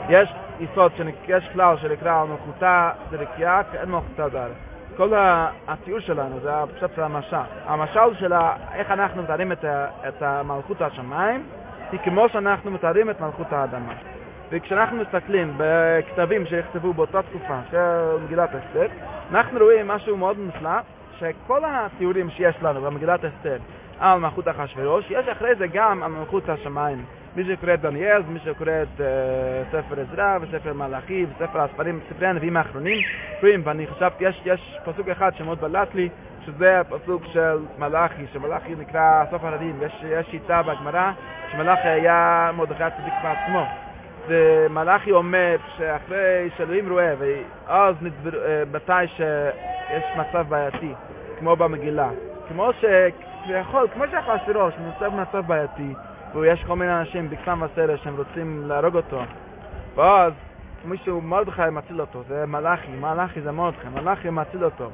יש 0.08 0.32
יסוד, 0.60 0.92
יש 1.28 1.48
כלל 1.52 1.76
שנקרא 1.76 2.24
מלכותה 2.24 2.90
דרקייה, 3.10 3.62
אין 3.74 3.90
מלכותה 3.90 4.28
דר. 4.28 4.48
כל 4.96 5.12
הציור 5.68 6.00
שלנו 6.00 6.40
זה 6.40 6.62
הפשט 6.62 6.94
של 6.96 7.02
המשל. 7.02 7.36
המשל 7.66 8.14
של 8.18 8.32
איך 8.74 8.90
אנחנו 8.90 9.22
מתארים 9.22 9.52
את, 9.52 9.64
את 10.08 10.22
מלכות 10.22 10.82
השמיים, 10.82 11.42
היא 11.92 12.00
כמו 12.04 12.28
שאנחנו 12.28 12.70
מתארים 12.70 13.10
את 13.10 13.20
מלכות 13.20 13.52
האדמה. 13.52 13.92
וכשאנחנו 14.50 14.96
מסתכלים 14.96 15.54
בכתבים 15.56 16.46
שנכתבו 16.46 16.92
באותה 16.92 17.22
תקופה 17.22 17.58
של 17.70 18.24
מגילת 18.24 18.50
אסתר, 18.54 18.86
אנחנו 19.30 19.58
רואים 19.60 19.88
משהו 19.88 20.16
מאוד 20.16 20.38
מופלא, 20.38 20.80
שכל 21.18 21.60
התיאורים 21.66 22.30
שיש 22.30 22.56
לנו 22.62 22.80
במגילת 22.80 23.24
אסתר 23.24 23.56
על 24.00 24.18
מלכות 24.18 24.48
אחשוורוש, 24.48 25.04
יש 25.10 25.28
אחרי 25.28 25.54
זה 25.54 25.66
גם 25.66 26.02
על 26.02 26.10
מלכות 26.10 26.48
השמיים. 26.48 27.04
מי 27.36 27.44
שקורא 27.44 27.74
את 27.74 27.80
דניאל, 27.80 28.22
מי 28.28 28.38
שקורא 28.44 28.70
את 28.82 29.00
uh, 29.00 29.02
ספר 29.72 30.00
עזרא 30.00 30.38
וספר 30.40 30.72
מלאכי 30.72 31.26
וספר 31.30 31.60
הספרים, 31.60 32.00
ספרי 32.10 32.26
הנביאים 32.26 32.56
האחרונים, 32.56 32.98
רואים, 33.42 33.62
ואני 33.64 33.86
חשבתי, 33.86 34.24
יש, 34.24 34.42
יש 34.44 34.78
פסוק 34.84 35.08
אחד 35.08 35.30
שמאוד 35.36 35.60
בלט 35.60 35.94
לי, 35.94 36.08
שזה 36.46 36.80
הפסוק 36.80 37.22
של 37.32 37.58
מלאכי, 37.78 38.22
שמלאכי 38.32 38.74
נקרא 38.78 39.24
סוף 39.30 39.44
הרדים, 39.44 39.78
יש, 39.82 40.04
יש 40.08 40.26
שיטה 40.30 40.62
בגמרא 40.62 41.10
שמלאכי 41.52 41.88
היה 41.88 42.50
מרדכי 42.56 42.84
הצדיק 42.84 43.14
בעצמו. 43.22 43.66
ומלאכי 44.28 45.12
אומר 45.12 45.56
שאחרי 45.76 46.50
שאלוהים 46.56 46.92
רואה, 46.92 47.14
ואז 47.18 47.94
נדבר, 48.00 48.38
מתי 48.72 49.06
שיש 49.16 50.04
מצב 50.16 50.46
בעייתי, 50.48 50.92
כמו 51.38 51.56
במגילה, 51.56 52.10
כמו 52.48 52.72
ש... 52.72 52.84
כביכול, 53.44 53.88
כמו 53.94 54.04
שאחשוורוש 54.10 54.74
נמצא 54.78 55.08
במצב 55.08 55.46
בעייתי, 55.46 55.94
ויש 56.34 56.64
כל 56.64 56.76
מיני 56.76 57.00
אנשים 57.00 57.30
בקסם 57.30 57.62
וסדר 57.62 57.96
שהם 57.96 58.16
רוצים 58.16 58.68
להרוג 58.68 58.96
אותו, 58.96 59.22
ואז 59.94 60.32
מישהו, 60.84 61.20
מרדכי 61.20 61.62
מציל 61.72 62.00
אותו, 62.00 62.22
זה 62.28 62.46
מלאכי, 62.46 62.92
מלאכי 63.00 63.40
זה 63.40 63.52
מרדכי, 63.52 63.88
מלאכי 63.88 64.30
מציל 64.30 64.64
אותו. 64.64 64.90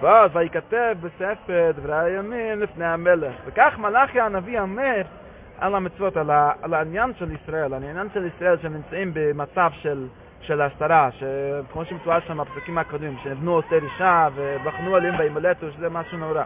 ואז 0.00 0.30
וייכתב 0.34 0.96
בספר 1.00 1.70
דברי 1.76 1.98
הימים 1.98 2.60
לפני 2.60 2.84
המלך. 2.84 3.34
וכך 3.46 3.74
מלאכי 3.78 4.20
הנביא 4.20 4.60
אומר 4.60 5.02
על 5.58 5.74
המצוות, 5.74 6.16
על, 6.16 6.30
ה, 6.30 6.52
על 6.62 6.74
העניין 6.74 7.12
של 7.18 7.32
ישראל, 7.32 7.64
על 7.64 7.74
העניין 7.74 8.08
של 8.14 8.26
ישראל 8.26 8.56
שהם 8.62 8.74
נמצאים 8.74 9.10
במצב 9.14 9.70
של, 9.82 10.06
של 10.40 10.60
הסתרה, 10.60 11.08
שכמו 11.12 11.84
שמתואר 11.84 12.20
שם 12.20 12.38
בפסוקים 12.38 12.78
הקודמים, 12.78 13.16
שנבנו 13.22 13.52
עושה 13.52 13.76
אישה 13.76 14.28
ובחנו 14.34 14.96
עליהם 14.96 15.14
וימלטו, 15.18 15.66
שזה 15.72 15.88
משהו 15.88 16.18
נורא. 16.18 16.42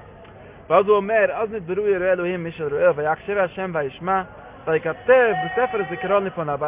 ואז 0.70 0.88
הוא 0.88 0.96
אומר, 0.96 1.26
אז 1.32 1.52
נדברו 1.52 1.86
יראי 1.86 2.12
אלוהים 2.12 2.44
מי 2.44 2.52
שרואה, 2.52 2.90
ויקשב 2.96 3.38
השם 3.38 3.70
וישמע, 3.74 4.22
ויקטב 4.66 5.32
בספר 5.44 5.78
זיכרון 5.90 6.24
לפניו. 6.24 6.60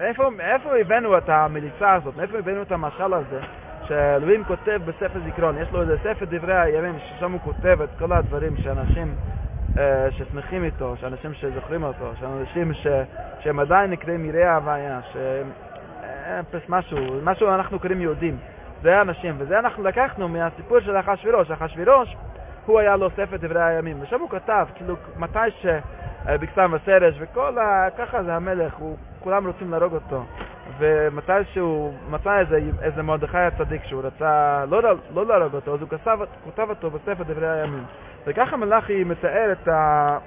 איפה, 0.00 0.30
איפה 0.40 0.76
הבאנו 0.76 1.18
את 1.18 1.28
המליצה 1.28 1.94
הזאת? 1.94 2.16
מאיפה 2.16 2.38
הבאנו 2.38 2.62
את 2.62 2.72
המשל 2.72 3.14
הזה? 3.14 3.40
שאלוהים 3.88 4.44
כותב 4.44 4.80
בספר 4.84 5.20
זיכרון, 5.24 5.58
יש 5.58 5.68
לו 5.72 5.80
איזה 5.82 5.96
ספר 5.98 6.24
דברי 6.24 6.60
הימים, 6.60 6.94
ששם 6.98 7.32
הוא 7.32 7.40
כותב 7.40 7.78
את 7.82 7.88
כל 7.98 8.12
הדברים 8.12 8.56
שאנשים 8.56 9.14
uh, 9.74 9.78
ששמחים 10.10 10.64
איתו, 10.64 10.94
שאנשים 11.00 11.34
שזוכרים 11.34 11.82
אותו, 11.82 12.10
שאנשים 12.20 12.74
ש, 12.74 12.86
שהם 13.40 13.60
עדיין 13.60 13.90
נקראים 13.90 14.24
יראי 14.24 14.44
ההוויה, 14.44 15.00
שהם 15.12 15.50
משהו, 16.68 16.98
משהו 17.22 17.48
אנחנו 17.48 17.78
קוראים 17.78 18.00
יהודים. 18.00 18.36
זה 18.82 18.98
האנשים, 18.98 19.34
וזה 19.38 19.58
אנחנו 19.58 19.82
לקחנו 19.82 20.28
מהסיפור 20.28 20.80
של 20.80 20.96
אחשוורוש. 20.96 21.50
אחשוורוש 21.50 22.16
הוא 22.68 22.80
היה 22.80 22.96
לו 22.96 23.10
ספר 23.10 23.36
דברי 23.36 23.62
הימים, 23.62 24.02
ושם 24.02 24.20
הוא 24.20 24.30
כתב, 24.30 24.66
כאילו, 24.74 24.96
מתי 25.16 25.50
ש... 25.60 25.66
בקסם 26.26 26.72
וסרש, 26.74 27.14
וכל 27.20 27.58
ה... 27.58 27.88
ככה 27.98 28.22
זה 28.22 28.34
המלך, 28.34 28.74
הוא, 28.74 28.96
כולם 29.20 29.46
רוצים 29.46 29.70
להרוג 29.70 29.94
אותו. 29.94 30.24
ומתי 30.78 31.32
שהוא 31.52 31.94
מצא 32.10 32.38
איזה, 32.38 32.60
איזה 32.82 33.02
מרדכי 33.02 33.38
הצדיק 33.38 33.84
שהוא 33.84 34.02
רצה 34.04 34.64
לא, 34.68 34.82
לא 35.14 35.26
להרוג 35.26 35.54
אותו, 35.54 35.74
אז 35.74 35.80
הוא 35.80 35.88
כתב, 35.88 36.18
כותב 36.44 36.66
אותו 36.70 36.90
בספר 36.90 37.22
דברי 37.22 37.50
הימים. 37.50 37.84
וככה 38.26 38.56
מלאכי 38.56 39.04
מתאר 39.04 39.52
את, 39.52 39.68
ה... 39.68 40.18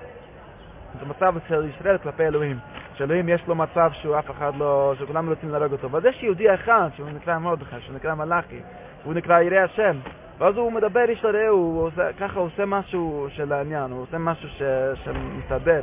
את 0.97 1.01
המצב 1.01 1.33
של 1.47 1.69
ישראל 1.75 1.97
כלפי 1.97 2.23
אלוהים. 2.23 2.57
שאלוהים 2.93 3.29
יש 3.29 3.41
לו 3.47 3.55
מצב 3.55 3.89
שהוא 3.93 4.19
אף 4.19 4.31
אחד 4.31 4.51
לא, 4.57 4.93
שכולם 4.99 5.29
רוצים 5.29 5.49
להרוג 5.49 5.71
אותו. 5.71 5.91
ואז 5.91 6.05
יש 6.05 6.23
יהודי 6.23 6.53
אחד 6.53 6.89
שהוא 6.95 7.09
נקרא 7.09 7.37
מרדכי, 7.37 7.75
שהוא 7.79 7.95
נקרא 7.95 8.15
מלאכי, 8.15 8.59
הוא 9.03 9.13
נקרא 9.13 9.41
ירא 9.41 9.59
השם. 9.59 9.97
ואז 10.41 10.57
הוא 10.57 10.71
מדבר 10.71 11.09
איש 11.09 11.23
לרעהו, 11.23 11.89
ככה 12.19 12.39
הוא 12.39 12.45
עושה 12.47 12.65
משהו 12.65 13.27
של 13.29 13.53
העניין, 13.53 13.91
הוא 13.91 14.01
עושה 14.01 14.17
משהו 14.17 14.49
ש, 14.49 14.61
שמסתדר. 15.03 15.81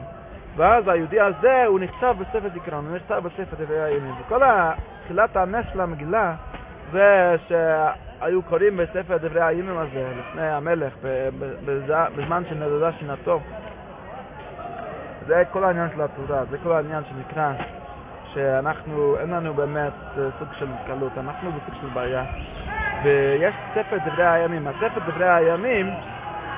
ואז 0.56 0.88
היהודי 0.88 1.20
הזה, 1.20 1.64
הוא 1.66 1.80
נכתב 1.80 2.16
בספר 2.18 2.48
זיכרון, 2.54 2.86
הוא 2.86 2.96
נכתב 2.96 3.22
בספר 3.24 3.64
דברי 3.64 3.82
הימים. 3.82 4.14
וכל 4.20 4.40
תחילת 5.04 5.36
הנס 5.36 5.66
של 5.72 5.80
המגילה 5.80 6.34
זה 6.92 7.36
שהיו 7.48 8.42
קוראים 8.42 8.76
בספר 8.76 9.16
דברי 9.16 9.42
הימים 9.42 9.78
הזה, 9.78 10.12
לפני 10.18 10.48
המלך, 10.48 10.92
בזמן 12.16 12.42
שנדדה 12.48 12.92
שינתו. 12.92 13.40
זה 15.26 15.42
כל 15.52 15.64
העניין 15.64 15.88
של 15.94 16.02
התורה, 16.02 16.44
זה 16.50 16.58
כל 16.62 16.72
העניין 16.72 17.02
שנקרא 17.04 17.52
שאנחנו, 18.34 19.16
אין 19.20 19.30
לנו 19.30 19.54
באמת 19.54 19.92
סוג 20.38 20.48
של 20.52 20.66
קלות, 20.86 21.12
אנחנו 21.18 21.52
בסוג 21.52 21.74
של 21.80 21.88
בעיה. 21.94 22.24
ויש 23.02 23.54
ספר 23.74 23.96
דברי 24.06 24.26
הימים. 24.26 24.66
הספר 24.66 25.00
דברי 25.06 25.28
הימים 25.28 25.90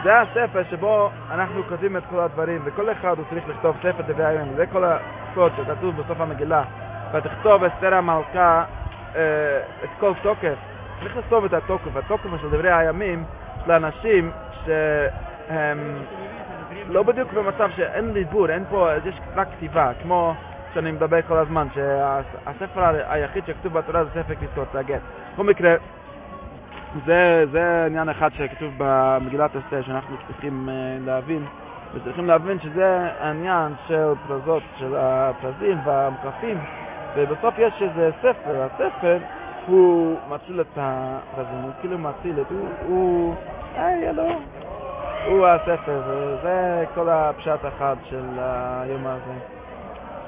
זה 0.04 0.20
הספר 0.20 0.62
שבו 0.70 1.10
אנחנו 1.30 1.62
כותבים 1.68 1.96
את 1.96 2.02
כל 2.10 2.20
הדברים, 2.20 2.60
וכל 2.64 2.92
אחד 2.92 3.18
הוא 3.18 3.24
צריך 3.30 3.48
לכתוב 3.48 3.76
ספר 3.78 4.02
דברי 4.06 4.26
הימים. 4.26 4.52
זה 4.56 4.66
כל 4.66 4.84
הקוד 4.84 5.52
שכתוב 5.56 5.96
בסוף 5.96 6.20
המגילה. 6.20 6.62
ותכתוב 7.12 7.64
אסתר 7.64 7.94
המלכה 7.94 8.64
אה, 9.16 9.20
את 9.84 9.88
כל 10.00 10.12
תוקף. 10.22 10.54
צריך 11.00 11.16
לכתוב 11.16 11.44
את 11.44 11.52
התוקף. 11.52 11.96
התוקף 11.96 12.28
של 12.42 12.50
דברי 12.50 12.72
הימים 12.72 13.24
של 13.64 13.72
אנשים 13.72 14.30
שהם 14.64 16.04
לא 16.88 17.02
בדיוק 17.02 17.32
במצב 17.32 17.70
שאין 17.76 18.12
ליבור, 18.12 18.50
אין 18.50 18.64
פה, 18.70 18.88
יש 19.04 19.14
רק 19.36 19.48
כתיבה, 19.56 19.90
כמו 20.02 20.34
שאני 20.74 20.92
מדבר 20.92 21.22
כל 21.22 21.36
הזמן, 21.36 21.66
שהספר 21.74 23.02
היחיד 23.08 23.44
שכתוב 23.46 23.72
בתורה 23.72 24.04
זה 24.04 24.10
ספר 24.10 24.34
כתיבות 24.34 24.74
הגט. 24.74 25.00
בכל 25.32 25.44
מקרה, 25.44 25.74
זה, 27.06 27.44
זה 27.52 27.84
עניין 27.86 28.08
אחד 28.08 28.30
שכתוב 28.34 28.72
במגילת 28.78 29.50
אסתר 29.56 29.82
שאנחנו 29.82 30.16
צריכים 30.26 30.68
uh, 30.68 31.06
להבין 31.06 31.44
וצריכים 31.94 32.26
להבין 32.26 32.58
שזה 32.60 33.08
העניין 33.20 33.72
של 33.86 34.12
פרזות, 34.26 34.62
של 34.78 34.94
הפרזים 34.96 35.78
והמקפים 35.84 36.58
ובסוף 37.16 37.54
יש 37.58 37.82
איזה 37.82 38.10
ספר, 38.18 38.62
הספר 38.62 39.18
הוא 39.66 40.16
מציל 40.28 40.60
את 40.60 40.66
הפרזים, 40.76 41.62
הוא 41.62 41.70
כאילו 41.80 41.98
מציל 41.98 42.40
את, 42.40 42.50
הוא, 42.50 42.68
הוא, 42.86 43.34
היי, 43.74 44.08
אלו, 44.08 44.28
הוא 45.26 45.46
הספר, 45.46 46.02
וזה 46.06 46.84
כל 46.94 47.08
הפשט 47.08 47.60
אחד 47.68 47.96
של 48.04 48.24
היום 48.38 49.06
הזה. 49.06 49.32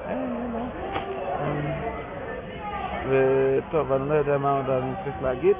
אלו. 0.09 0.59
וטוב, 3.09 3.91
אני 3.91 4.09
לא 4.09 4.13
יודע 4.13 4.37
מה 4.37 4.51
עוד 4.51 4.69
אני 4.69 4.91
צריך 5.03 5.15
להגיד. 5.23 5.55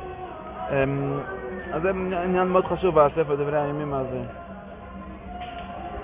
אז 1.73 1.81
זה 1.81 1.89
עניין 2.23 2.47
מאוד 2.47 2.65
חשוב 2.65 2.99
בספר 2.99 3.35
דברי 3.35 3.61
הימים 3.61 3.93
הזה. 3.93 4.19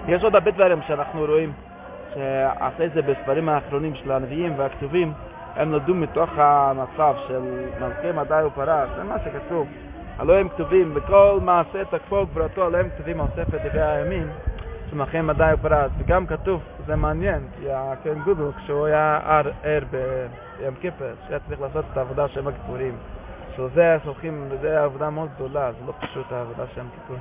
יש 0.07 0.23
עוד 0.23 0.35
הרבה 0.35 0.51
דברים 0.51 0.81
שאנחנו 0.87 1.25
רואים 1.25 1.51
שאחרי 2.13 2.89
זה 2.89 3.01
בספרים 3.01 3.49
האחרונים 3.49 3.95
של 3.95 4.11
הנביאים 4.11 4.53
והכתובים 4.57 5.13
הם 5.55 5.71
נולדו 5.71 5.95
מתוך 5.95 6.29
המצב 6.37 7.15
של 7.27 7.41
מלכי 7.81 8.11
מדי 8.11 8.41
ופרס, 8.45 8.89
זה 8.97 9.03
מה 9.03 9.15
שכתוב. 9.19 9.67
הלא 10.17 10.37
הם 10.37 10.49
כתובים 10.49 10.93
בכל 10.93 11.39
מעשה 11.41 11.85
תקפו 11.85 12.25
גבורתו, 12.25 12.65
הלא 12.65 12.77
הם 12.77 12.89
כתובים 12.89 13.21
על 13.21 13.27
ספר 13.35 13.57
דברי 13.57 13.81
הימים 13.81 14.27
של 14.89 14.95
מלכי 14.95 15.21
מדי 15.21 15.51
ופרס. 15.53 15.91
וגם 15.97 16.27
כתוב, 16.27 16.61
זה 16.85 16.95
מעניין, 16.95 17.41
כי 17.59 17.65
הכהן 17.71 18.19
גודל 18.19 18.43
כשהוא 18.57 18.85
היה 18.85 19.19
ער 19.63 19.81
ביום 19.91 20.75
כיפר, 20.81 21.13
שהיה 21.27 21.39
צריך 21.47 21.61
לעשות 21.61 21.85
את 21.91 21.97
העבודה 21.97 22.27
של 22.27 22.47
הכיפורים. 22.47 22.93
של 23.59 23.75
זה 23.75 23.97
סולחים, 24.03 24.47
וזה 24.49 24.83
עבודה 24.83 25.09
מאוד 25.09 25.29
גדולה, 25.35 25.71
זה 25.71 25.77
לא 25.87 25.93
פשוט 25.99 26.31
העבודה 26.31 26.63
שם 26.75 26.85
כיפור. 26.95 27.17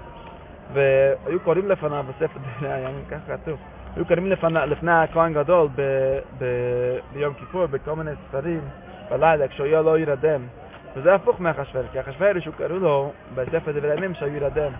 והיו 0.73 1.40
קוראים 1.40 1.68
לפניו 1.68 2.04
בספר 2.09 2.38
דברי 2.59 2.73
הימים, 2.73 3.04
ככה 3.11 3.37
כתוב. 3.37 3.59
היו 3.97 4.07
קוראים 4.07 4.26
לפני, 4.66 4.92
הכהן 4.92 5.35
גדול 5.35 5.68
ב, 5.75 5.83
ב, 6.38 6.45
ביום 7.12 7.35
כיפור 7.35 7.66
בכל 7.66 7.97
מיני 7.97 8.11
ספרים 8.28 8.61
בלילה, 9.11 9.49
כשהוא 9.49 9.66
היה 9.66 9.83
לא 9.83 9.99
ירדם. 9.99 10.40
וזה 10.97 11.14
הפוך 11.14 11.40
מאחשוורוש, 11.40 11.88
כי 11.92 12.00
אחשוורוש 12.00 12.47
הוא 12.47 12.54
קראו 12.54 12.78
לו 12.78 13.12
בספר 13.35 13.73
דברי 13.73 13.90
הימים 13.90 14.14
שהוא 14.14 14.28
ירדם. 14.28 14.73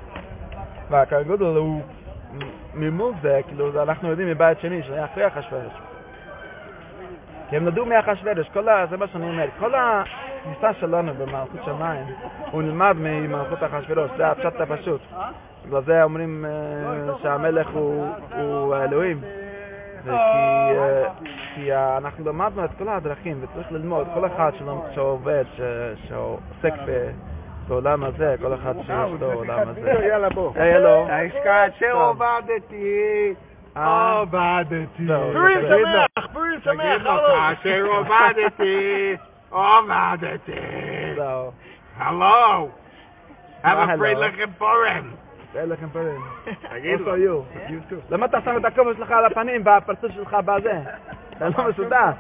והכהן 0.91 1.23
גדול 1.23 1.57
הוא 1.57 1.83
ממול 2.75 3.13
זה, 3.23 3.41
כאילו 3.47 3.83
אנחנו 3.83 4.11
יודעים 4.11 4.29
מבית 4.29 4.61
שני 4.61 4.83
שהיה 4.83 5.05
אחרי 5.05 5.27
אחשוורוש. 5.27 5.73
כי 7.51 7.57
הם 7.57 7.65
נדעו 7.65 7.87
מאחשוורוש, 7.87 8.49
כל 8.53 8.69
ה... 8.69 8.87
זה 8.91 8.97
מה 8.97 9.07
שאני 9.07 9.29
אומר, 9.29 9.47
כל 9.59 9.75
ה... 9.75 10.03
הכניסה 10.51 10.81
שלנו 10.81 11.15
במלכות 11.15 11.61
שמיים 11.65 12.05
הוא 12.51 12.63
נלמד 12.63 12.97
ממלכות 12.99 13.59
אחשוורוש, 13.63 14.11
זה 14.17 14.29
הפשט 14.31 14.61
הפשוט. 14.61 15.01
בגלל 15.67 15.83
זה 15.83 16.03
אומרים 16.03 16.45
שהמלך 17.23 17.69
הוא 18.37 18.77
אלוהים. 18.77 19.21
כי 21.55 21.75
אנחנו 21.75 22.25
למדנו 22.25 22.65
את 22.65 22.71
כל 22.79 22.89
הדרכים 22.89 23.41
וצריך 23.41 23.73
ללמוד, 23.73 24.07
כל 24.15 24.27
אחד 24.27 24.53
שעובד, 24.95 25.45
שעוסק 26.09 26.75
בעולם 27.69 28.05
הזה, 28.05 28.37
כל 28.43 28.55
אחד 28.55 28.75
שיש 28.87 29.21
לו 29.21 29.33
עולם 29.33 29.69
הזה. 29.69 29.93
יאללה 30.09 30.29
בוא. 30.29 30.53
יאללה. 30.57 31.29
כאשר 31.45 31.93
עובדתי 31.93 33.35
עובדתי. 33.85 35.07
פורים 35.07 35.61
שמח, 35.69 36.27
פורים 36.33 36.61
שמח, 36.65 37.03
כאשר 37.05 37.87
עובדתי 37.87 39.17
עובדתי. 39.51 40.53
הלו. 41.97 42.69
have 43.63 43.79
a 43.79 43.87
free 43.99 44.15
lechem 44.15 44.55
Purim. 44.59 45.17
lechem 45.55 45.91
Purim. 45.93 46.23
תגיד 46.71 47.01
לו. 47.01 47.45
למה 48.11 48.27
אתה 48.27 48.39
שם 48.45 48.57
את 48.57 48.65
הכובע 48.65 48.95
שלך 48.97 49.11
על 49.11 49.25
הפנים 49.25 49.63
והפרצוף 49.65 50.13
שלך 50.13 50.37
בזה? 50.45 50.81
אתה 51.37 51.49
לא 51.49 51.69
מסודר. 51.69 52.11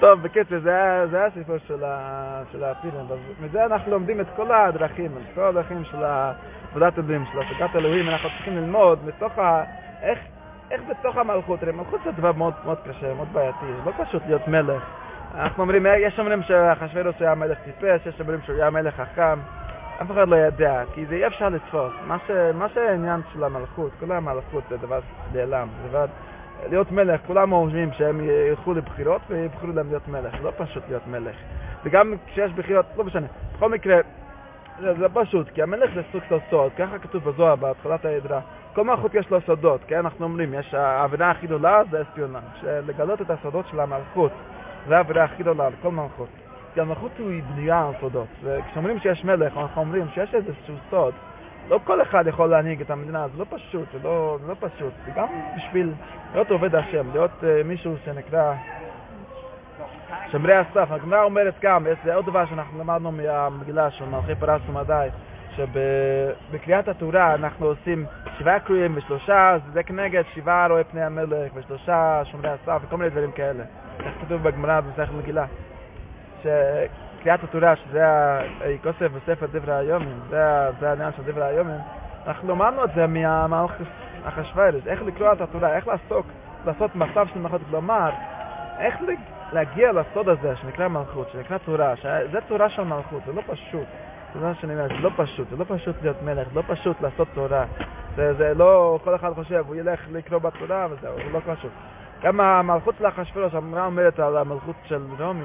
טוב, 0.00 0.22
בקיצור, 0.22 0.58
זה 1.10 1.24
הסיפור 1.26 1.56
של 2.52 2.64
הפירים. 2.64 3.06
מזה 3.40 3.64
אנחנו 3.64 3.90
לומדים 3.90 4.20
את 4.20 4.26
כל 4.36 4.52
הדרכים, 4.52 5.10
את 5.16 5.34
כל 5.34 5.40
הדרכים 5.40 5.84
של 5.84 6.04
עבודת 6.70 6.98
אלוהים, 6.98 7.24
של 7.32 7.38
השגת 7.38 7.76
אלוהים. 7.76 8.08
אנחנו 8.08 8.28
צריכים 8.28 8.56
ללמוד 8.56 8.98
מתוך 9.06 9.38
ה... 9.38 9.64
איך... 10.02 10.18
איך 10.70 10.80
בתוך 10.88 11.16
המלכות, 11.16 11.62
הרי 11.62 11.72
מלכות 11.72 12.00
זה 12.04 12.10
דבר 12.12 12.32
מאוד 12.32 12.54
מאוד 12.64 12.78
קשה, 12.88 13.14
מאוד 13.14 13.28
בעייתי, 13.32 13.66
זה 13.66 13.90
לא 13.90 14.04
פשוט 14.04 14.22
להיות 14.26 14.48
מלך. 14.48 14.82
אנחנו 15.34 15.62
אומרים, 15.62 15.86
יש 15.98 16.18
אומרים 16.18 16.42
שאחשוורוש 16.42 17.14
היה 17.20 17.34
מלך 17.34 17.58
טיפש, 17.58 18.06
יש 18.06 18.20
אומרים 18.20 18.40
שהוא 18.42 18.56
היה 18.56 18.70
מלך 18.70 18.94
חכם, 18.94 19.38
אף 20.02 20.10
אחד 20.10 20.28
לא 20.28 20.36
יודע, 20.36 20.82
כי 20.94 21.06
זה 21.06 21.14
אי 21.14 21.26
אפשר 21.26 21.48
לתפוס. 21.48 21.92
מה. 22.06 22.16
מה 22.54 22.68
שהעניין 22.68 23.20
של 23.32 23.44
המלכות, 23.44 23.92
כל 24.00 24.12
המלכות 24.12 24.64
זה 24.68 24.76
דבר 24.76 25.00
נעלם, 25.32 25.68
זה 25.82 25.88
דבר... 25.88 26.06
להיות 26.68 26.92
מלך, 26.92 27.20
כולם 27.26 27.52
אומרים 27.52 27.92
שהם 27.92 28.20
ילכו 28.20 28.74
לבחירות 28.74 29.20
ויבחרו 29.28 29.72
להם 29.72 29.88
להיות 29.88 30.08
מלך, 30.08 30.34
לא 30.42 30.52
פשוט 30.56 30.82
להיות 30.88 31.06
מלך. 31.06 31.36
וגם 31.84 32.14
כשיש 32.26 32.52
בחירות, 32.52 32.86
לא 32.96 33.04
משנה. 33.04 33.26
בכל 33.56 33.68
מקרה, 33.68 33.96
זה, 34.80 34.94
זה 34.94 35.06
פשוט, 35.12 35.48
כי 35.48 35.62
המלך 35.62 35.90
זה 35.94 36.02
סוג 36.12 36.22
של 36.28 36.38
סוד, 36.50 36.72
ככה 36.76 36.98
כתוב 36.98 37.24
בזוהר, 37.24 37.56
בהתחלת 37.56 38.04
העדרה. 38.04 38.40
כל 38.80 38.84
מלכות 38.84 39.14
יש 39.14 39.30
לו 39.30 39.40
סודות, 39.40 39.80
כן? 39.86 39.98
אנחנו 39.98 40.24
אומרים, 40.24 40.54
יש 40.54 40.74
העבירה 40.74 41.30
הכי 41.30 41.46
גדולה 41.46 41.82
זה 41.90 42.02
אספיונאז', 42.02 42.42
לגלות 42.62 43.20
את 43.22 43.30
הסודות 43.30 43.66
של 43.70 43.80
המלכות, 43.80 44.32
זה 44.88 44.96
העבירה 44.96 45.24
הכי 45.24 45.42
גדולה 45.42 45.68
לכל 45.68 45.90
מלכות. 45.90 46.28
כי 46.74 46.80
המלכות 46.80 47.10
היא 47.18 47.42
בנויה 47.42 47.86
על 47.88 47.94
סודות, 48.00 48.26
וכשאומרים 48.42 48.98
שיש 48.98 49.24
מלך, 49.24 49.56
אנחנו 49.56 49.80
אומרים 49.80 50.06
שיש 50.14 50.34
איזשהו 50.34 50.74
סוד, 50.90 51.14
לא 51.68 51.80
כל 51.84 52.02
אחד 52.02 52.26
יכול 52.26 52.50
להנהיג 52.50 52.80
את 52.80 52.90
המדינה, 52.90 53.28
זה 53.28 53.38
לא 53.38 53.44
פשוט, 53.50 53.88
זה 53.92 53.98
לא, 54.02 54.38
זה 54.42 54.48
לא 54.48 54.54
פשוט. 54.60 54.92
וגם 55.06 55.26
בשביל 55.56 55.92
להיות 56.32 56.50
עובד 56.50 56.74
השם, 56.74 57.10
להיות 57.12 57.30
uh, 57.40 57.44
מישהו 57.64 57.94
שנקרא 58.04 58.54
שומרי 60.32 60.54
הסף. 60.54 60.90
הגמרא 60.90 61.22
אומרת 61.22 61.54
גם, 61.62 61.86
זה 62.04 62.14
עוד 62.14 62.26
דבר 62.26 62.46
שאנחנו 62.46 62.78
למדנו 62.78 63.12
מהמגילה 63.12 63.90
של 63.90 64.04
מלכי 64.04 64.34
פרס 64.34 64.62
ומדי, 64.68 65.08
שבקריאת 65.56 66.88
התורה 66.88 67.34
אנחנו 67.34 67.66
עושים 67.66 68.06
שבעה 68.38 68.60
קרואים 68.60 68.92
ושלושה, 68.96 69.56
זה 69.72 69.82
כנגד 69.82 70.22
שבעה 70.34 70.66
רואה 70.66 70.84
פני 70.84 71.02
המלך 71.02 71.52
ושלושה 71.54 72.22
שומרי 72.24 72.50
הסף 72.50 72.82
וכל 72.82 72.96
מיני 72.96 73.10
דברים 73.10 73.32
כאלה. 73.32 73.64
איך 74.04 74.14
כתוב 74.20 74.42
בגמרא 74.42 74.80
במסכת 74.80 75.12
מגילה? 75.12 75.46
שקריאת 76.42 77.44
התורה, 77.44 77.76
שזה 77.76 78.04
כוסף 78.82 79.10
בספר 79.12 79.46
דברי 79.46 79.74
היומים, 79.74 80.20
זה, 80.30 80.88
העניין 80.88 81.12
של 81.16 81.22
דברי 81.22 81.44
היומים, 81.44 81.78
אנחנו 82.26 82.48
למדנו 82.48 82.84
את 82.84 82.90
זה 82.94 83.06
מהמלכס 83.06 83.86
החשברת, 84.24 84.86
איך 84.86 85.02
לקרוא 85.02 85.32
את 85.32 85.40
התורה, 85.40 85.76
איך 85.76 85.88
לעסוק, 85.88 86.26
לעשות 86.66 86.96
מצב 86.96 87.26
של 87.34 87.40
מלכות, 87.40 87.60
כלומר, 87.70 88.10
איך 88.78 88.94
להגיע 89.52 89.92
לסוד 89.92 90.28
הזה 90.28 90.56
שנקרא 90.56 90.88
מלכות, 90.88 91.28
שנקרא 91.32 91.58
תורה, 91.58 91.96
שזה 91.96 92.38
תורה 92.48 92.68
של 92.70 92.82
מלכות, 92.82 93.22
זה 93.26 93.32
לא 93.32 93.42
פשוט. 93.46 93.86
זה 94.34 94.40
מה 94.40 94.54
שאני 94.54 94.74
אומר, 94.74 94.88
זה 94.88 94.94
לא 94.94 95.10
פשוט, 95.16 95.48
זה 95.50 95.56
לא 95.56 95.64
פשוט 95.68 95.96
להיות 96.02 96.22
מלך, 96.22 96.48
זה 96.48 96.54
לא 96.54 96.62
פשוט 96.66 97.00
לעשות 97.00 97.28
תורה. 97.34 97.64
זה, 98.16 98.34
זה 98.34 98.54
לא, 98.54 98.98
כל 99.04 99.14
אחד 99.14 99.32
חושב, 99.34 99.64
הוא 99.66 99.76
ילך 99.76 100.00
לקרוא 100.12 100.38
בתורה 100.38 100.86
וזהו, 100.90 101.16
זה 101.16 101.32
לא 101.32 101.40
פשוט. 101.54 101.70
גם 102.22 102.40
המלכות 102.40 102.94
של 102.98 103.08
אחשוורוש, 103.08 103.54
אמרה 103.54 103.86
אומרת 103.86 104.18
על 104.18 104.36
המלכות 104.36 104.76
של 104.84 105.02
רומי, 105.18 105.44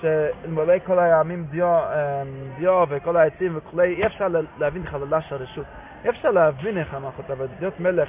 שאלמלא 0.00 0.74
כל 0.86 0.98
הימים 0.98 1.44
דיו, 1.44 1.66
אמ, 1.66 2.50
דיו 2.58 2.84
וכל 2.88 3.16
העצים 3.16 3.52
וכולי, 3.56 3.94
אי 3.94 4.06
אפשר 4.06 4.26
להבין 4.58 4.86
חללה 4.86 5.20
של 5.22 5.36
רשות. 5.36 5.66
אי 6.04 6.10
אפשר 6.10 6.30
להבין 6.30 6.78
איך 6.78 6.94
המלכות, 6.94 7.30
אבל 7.30 7.46
להיות 7.60 7.80
מלך, 7.80 8.08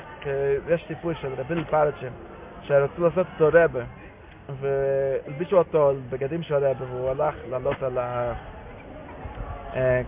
יש 0.70 0.86
סיפור 0.88 1.14
של 1.14 1.34
רביל 1.38 1.64
פרצ'ם, 1.64 2.12
שרצו 2.62 3.04
לעשות 3.04 3.28
אותו 3.34 3.60
רבה, 3.60 3.84
והלבישו 4.60 5.58
אותו 5.58 5.94
בגדים 6.10 6.44
של 6.44 6.56
רבה, 6.56 6.86
והוא 6.90 7.10
הלך 7.10 7.36
לעלות 7.50 7.84
על 7.84 7.98
ה... 7.98 8.34
אה, 9.76 10.02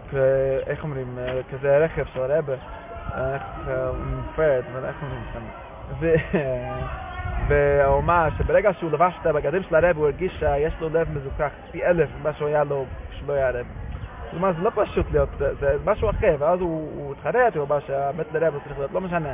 איך 0.68 0.84
אומרים, 0.84 1.20
אה, 1.20 1.42
כזה 1.52 1.78
רכב 1.78 2.06
של 2.14 2.20
רבה, 2.20 2.54
איך 3.34 3.44
מופרד, 4.06 4.64
ואיך 4.74 4.96
אומרים 5.02 5.24
שם. 5.34 5.44
והוא 7.48 8.00
אמר 8.00 8.28
שברגע 8.38 8.74
שהוא 8.74 8.92
לבש 8.92 9.14
את 9.22 9.26
הבגדים 9.26 9.64
של 9.64 9.76
הרב 9.76 9.98
הוא 9.98 10.06
הרגיש 10.06 10.40
שיש 10.40 10.74
לו 10.80 10.90
לב 10.90 11.08
מזוכח 11.18 11.50
פי 11.72 11.86
אלף 11.86 12.10
ממה 12.20 12.34
שהוא 12.34 12.48
היה 12.48 12.64
לו 12.64 12.86
כשלא 13.12 13.34
היה 13.34 13.50
רב. 13.50 13.66
כלומר 14.32 14.54
זה 14.54 14.62
לא 14.62 14.72
פשוט 14.76 15.12
להיות, 15.12 15.30
זה 15.60 15.78
משהו 15.86 16.10
אחר, 16.10 16.36
ואז 16.40 16.60
הוא 16.60 17.14
התחרט, 17.14 17.56
הוא 17.56 17.66
אמר 17.66 17.80
שהמת 17.80 18.26
לרב 18.34 18.54
הוא 18.54 18.62
צריך 18.64 18.78
להיות, 18.78 18.92
לא 18.92 19.02
משנה. 19.02 19.34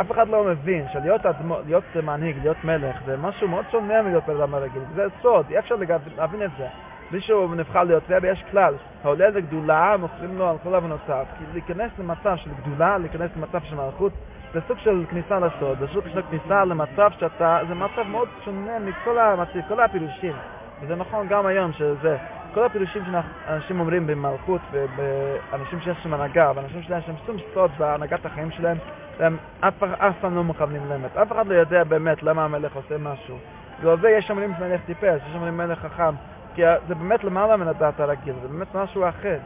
אף 0.00 0.10
אחד 0.10 0.28
לא 0.28 0.44
מבין 0.44 0.84
שלהיות 0.92 1.20
להיות 1.66 1.84
מנהיג, 2.02 2.36
להיות 2.42 2.64
מלך, 2.64 2.96
זה 3.06 3.16
משהו 3.16 3.48
מאוד 3.48 3.64
שונה 3.70 4.02
מלהיות 4.02 4.26
בן 4.26 4.36
אדם 4.36 4.54
הרגיל, 4.54 4.82
זה 4.94 5.06
סוד, 5.22 5.46
אי 5.50 5.58
אפשר 5.58 5.74
להבין 6.16 6.42
את 6.42 6.50
זה. 6.58 6.66
מישהו 7.10 7.54
נבחר 7.54 7.84
להיות 7.84 8.02
רבי, 8.10 8.28
יש 8.28 8.44
כלל, 8.50 8.74
העולה 9.04 9.28
לגדולה, 9.28 9.96
מוכרים 9.96 10.38
לו 10.38 10.48
על 10.48 10.56
כל 10.62 10.74
הבנותיו, 10.74 11.24
כי 11.38 11.44
להיכנס 11.52 11.90
למצב 11.98 12.36
של 12.36 12.50
גדולה, 12.62 12.98
להיכנס 12.98 13.30
למצב 13.36 13.60
של 13.62 13.76
מלכות, 13.76 14.12
זה 14.54 14.60
סוג 14.68 14.78
של 14.78 15.04
כניסה 15.10 15.38
לסוד, 15.38 15.78
זה 15.78 15.86
סוג 15.92 16.04
של 16.12 16.22
כניסה 16.30 16.64
למצב 16.64 17.10
שאתה, 17.18 17.58
זה 17.68 17.74
מצב 17.74 18.02
מאוד 18.10 18.28
שונה 18.44 18.78
מכל 18.78 19.18
המצב, 19.18 19.68
כל 19.68 19.80
הפירושים. 19.80 20.32
וזה 20.80 20.96
נכון 20.96 21.28
גם 21.28 21.46
היום 21.46 21.72
שזה, 21.72 22.16
כל 22.54 22.64
הפירושים 22.64 23.02
שאנשים 23.04 23.80
אומרים 23.80 24.06
במלכות 24.06 24.60
ובאנשים 24.72 25.80
שיש 25.80 25.96
שם 26.02 26.14
הנהגה, 26.14 26.52
ואנשים 26.54 26.82
שיש 26.82 27.06
שם 27.06 27.12
שום 27.26 27.36
סוד 27.54 27.70
בהנהגת 27.78 28.26
החיים 28.26 28.50
שלהם, 28.50 28.76
הם 29.20 29.36
אף, 29.60 29.82
אף 29.82 30.14
פעם 30.20 30.36
לא 30.36 30.44
מכוונים 30.44 30.82
לאמת. 30.88 31.16
אף 31.16 31.32
אחד 31.32 31.46
לא 31.46 31.54
יודע 31.54 31.84
באמת 31.84 32.22
למה 32.22 32.44
המלך 32.44 32.76
עושה 32.76 32.98
משהו. 32.98 33.36
בגלל 33.80 33.96
זה 34.00 34.10
יש 34.10 34.30
אומרים 34.30 34.52
מלך 34.60 34.80
טיפש, 34.86 35.20
יש 35.28 35.34
אומרים 35.34 35.56
מלך 35.56 35.78
חכם, 35.78 36.14
כי 36.56 36.62
זה 36.88 36.94
באמת 36.94 37.24
למעלה 37.24 37.56
מן 37.56 37.68
הדת 37.68 38.00
הרגיל, 38.00 38.34
זה 38.42 38.48
באמת 38.48 38.74
משהו 38.74 39.08
אחר. 39.08 39.38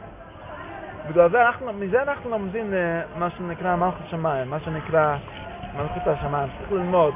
בגלל 1.09 1.29
זה 1.29 1.41
אנחנו, 1.41 1.73
מזה 1.73 2.01
אנחנו 2.01 2.29
לומדים 2.29 2.73
אה, 2.73 3.01
מה 3.15 3.29
שנקרא 3.29 3.75
מלכות 3.75 4.07
שמיים, 4.09 4.49
מה 4.49 4.59
שנקרא 4.59 5.17
מלכות 5.75 6.07
השמיים. 6.07 6.49
צריך 6.59 6.71
ללמוד, 6.71 7.13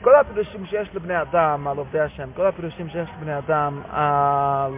כל 0.00 0.14
הפירושים 0.14 0.66
שיש 0.66 0.94
לבני 0.94 1.22
אדם 1.22 1.66
על 1.68 1.78
עובדי 1.78 2.00
השם, 2.00 2.28
כל 2.36 2.46
הפירושים 2.46 2.88
שיש 2.88 3.08
לבני 3.18 3.38
אדם 3.38 3.80
על, 3.90 4.72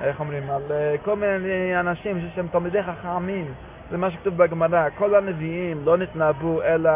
איך 0.00 0.20
אומרים, 0.20 0.50
על 0.50 0.62
אה, 0.70 0.94
כל 1.04 1.16
מיני 1.16 1.80
אנשים 1.80 2.28
שהם 2.34 2.46
תלמידי 2.48 2.82
חכמים, 2.82 3.52
זה 3.90 3.96
מה 3.96 4.10
שכתוב 4.10 4.36
בגמרא, 4.36 4.88
כל 4.98 5.14
הנביאים 5.14 5.80
לא 5.84 5.96
נתנבאו 5.96 6.62
אלא 6.62 6.90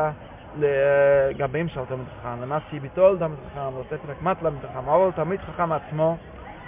לגביהם 0.58 1.68
של 1.68 1.80
תלמיד 1.88 2.06
חכם, 2.20 2.42
למעשי 2.42 2.80
ביטול 2.80 3.18
תלמיד 3.18 3.38
חכם, 3.50 3.60
ספר 3.90 4.12
הקמת 4.12 4.38
תלמיד 4.40 4.60
חכם, 4.62 4.88
אבל 4.88 5.10
תלמיד 5.14 5.40
חכם 5.40 5.72
עצמו 5.72 6.16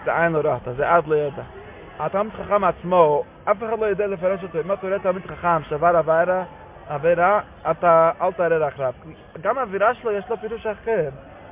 זה 0.05 0.23
עין 0.23 0.33
לא 0.33 0.39
ראתה, 0.39 0.73
זה 0.73 0.91
עד 0.91 1.07
לא 1.07 1.15
ידע. 1.15 1.43
התלמיד 1.99 2.33
חכם 2.33 2.65
עצמו, 2.65 3.25
אף 3.45 3.57
אחד 3.63 3.79
לא 3.79 3.87
יודע 3.87 4.07
לפרש 4.07 4.43
אותו, 4.43 4.61
אם 4.61 4.73
אתה 4.73 4.87
רואה 4.87 4.99
תלמיד 4.99 5.27
חכם 5.27 5.63
שעבר 5.69 5.97
עבירה, 5.97 6.45
עבירה, 6.89 7.41
אתה 7.71 8.11
אל 8.21 8.33
תערר 8.33 8.69
אחריו. 8.69 8.93
גם 9.41 9.59
האווירה 9.59 9.95
שלו 9.95 10.13
יש 10.13 10.25
לו 10.31 10.37
פירוש 10.37 10.67
אחר. 10.67 11.09